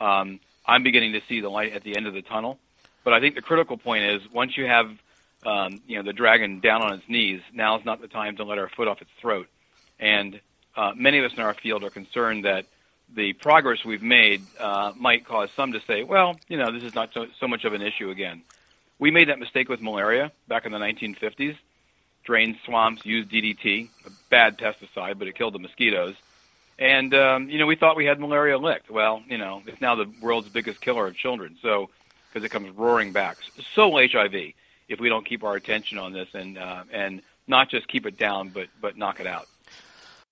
Um, 0.00 0.40
I'm 0.66 0.82
beginning 0.82 1.12
to 1.12 1.20
see 1.28 1.40
the 1.40 1.48
light 1.48 1.72
at 1.72 1.84
the 1.84 1.96
end 1.96 2.08
of 2.08 2.14
the 2.14 2.22
tunnel. 2.22 2.58
But 3.04 3.12
I 3.12 3.20
think 3.20 3.36
the 3.36 3.42
critical 3.42 3.76
point 3.76 4.04
is 4.04 4.22
once 4.32 4.56
you 4.56 4.66
have 4.66 4.90
um, 5.46 5.80
you 5.86 5.98
know 5.98 6.02
the 6.02 6.14
dragon 6.14 6.60
down 6.60 6.82
on 6.82 6.94
its 6.94 7.08
knees, 7.08 7.42
now 7.52 7.78
is 7.78 7.84
not 7.84 8.00
the 8.00 8.08
time 8.08 8.36
to 8.38 8.44
let 8.44 8.58
our 8.58 8.68
foot 8.70 8.88
off 8.88 9.02
its 9.02 9.10
throat. 9.20 9.46
And 10.00 10.40
uh, 10.74 10.92
many 10.96 11.18
of 11.18 11.26
us 11.26 11.32
in 11.36 11.40
our 11.40 11.54
field 11.54 11.84
are 11.84 11.90
concerned 11.90 12.46
that 12.46 12.64
the 13.14 13.34
progress 13.34 13.84
we've 13.84 14.02
made 14.02 14.42
uh, 14.58 14.92
might 14.96 15.26
cause 15.26 15.50
some 15.54 15.72
to 15.72 15.80
say, 15.86 16.02
well, 16.02 16.36
you 16.48 16.56
know, 16.56 16.72
this 16.72 16.82
is 16.82 16.94
not 16.94 17.12
so, 17.12 17.26
so 17.38 17.46
much 17.46 17.64
of 17.64 17.74
an 17.74 17.82
issue 17.82 18.10
again. 18.10 18.42
We 18.98 19.10
made 19.10 19.28
that 19.28 19.38
mistake 19.38 19.68
with 19.68 19.80
malaria 19.80 20.32
back 20.48 20.66
in 20.66 20.72
the 20.72 20.78
1950s. 20.78 21.56
Drained 22.24 22.56
swamps, 22.64 23.04
used 23.04 23.30
DDT, 23.30 23.88
a 24.06 24.10
bad 24.30 24.56
pesticide, 24.56 25.18
but 25.18 25.28
it 25.28 25.34
killed 25.34 25.54
the 25.54 25.58
mosquitoes. 25.58 26.14
And 26.78 27.14
um, 27.14 27.50
you 27.50 27.58
know, 27.58 27.66
we 27.66 27.76
thought 27.76 27.96
we 27.96 28.06
had 28.06 28.18
malaria 28.18 28.58
licked. 28.58 28.90
Well, 28.90 29.22
you 29.28 29.38
know, 29.38 29.62
it's 29.66 29.80
now 29.80 29.94
the 29.94 30.10
world's 30.22 30.48
biggest 30.48 30.80
killer 30.80 31.06
of 31.06 31.16
children. 31.16 31.56
So 31.60 31.90
because 32.34 32.44
it 32.44 32.50
comes 32.50 32.70
roaring 32.76 33.12
back. 33.12 33.38
So 33.74 33.88
will 33.88 34.08
HIV 34.08 34.52
if 34.88 35.00
we 35.00 35.08
don't 35.08 35.24
keep 35.24 35.44
our 35.44 35.54
attention 35.54 35.98
on 35.98 36.12
this 36.12 36.28
and 36.34 36.58
uh, 36.58 36.84
and 36.92 37.22
not 37.46 37.70
just 37.70 37.86
keep 37.88 38.06
it 38.06 38.18
down, 38.18 38.48
but 38.48 38.68
but 38.80 38.96
knock 38.96 39.20
it 39.20 39.26
out. 39.26 39.46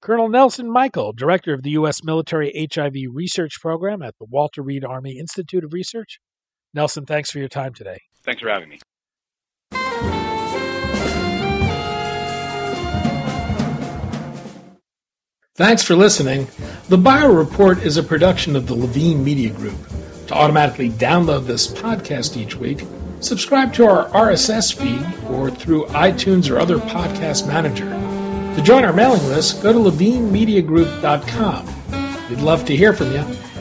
Colonel 0.01 0.29
Nelson 0.29 0.69
Michael, 0.69 1.13
Director 1.13 1.55
of 1.55 1.63
the 1.63 1.71
U.S. 1.71 2.03
Military 2.03 2.69
HIV 2.75 2.95
Research 3.13 3.61
Program 3.61 4.03
at 4.03 4.19
the 4.19 4.25
Walter 4.25 4.61
Reed 4.61 4.85
Army 4.85 5.17
Institute 5.17 5.63
of 5.63 5.73
Research. 5.73 6.19
Nelson, 6.75 7.07
thanks 7.07 7.31
for 7.31 7.39
your 7.39 7.49
time 7.49 7.73
today. 7.73 8.01
Thanks 8.25 8.41
for 8.41 8.49
having 8.49 8.69
me. 8.69 8.79
Thanks 15.55 15.83
for 15.83 15.95
listening. 15.95 16.49
The 16.89 16.97
Bio 16.97 17.31
Report 17.31 17.83
is 17.83 17.99
a 17.99 18.03
production 18.03 18.57
of 18.57 18.67
the 18.67 18.75
Levine 18.75 19.23
Media 19.23 19.51
Group. 19.51 19.77
To 20.29 20.35
automatically 20.35 20.89
download 20.89 21.47
this 21.47 21.67
podcast 21.69 22.39
each 22.39 22.57
week, 22.57 22.87
subscribe 23.21 23.75
to 23.75 23.85
our 23.85 24.09
RSS 24.09 24.75
feed 24.75 25.05
or 25.31 25.51
through 25.51 25.85
iTunes 25.87 26.51
or 26.51 26.59
other 26.59 26.79
podcast 26.79 27.47
manager. 27.47 27.85
To 28.57 28.63
join 28.63 28.85
our 28.85 28.95
mailing 28.95 29.23
list, 29.29 29.63
go 29.63 29.73
to 29.73 29.79
levinemediagroup.com. 29.79 32.29
We'd 32.31 32.41
love 32.41 32.65
to 32.65 32.75
hear 32.75 32.95
from 32.95 33.13
you. 33.13 33.23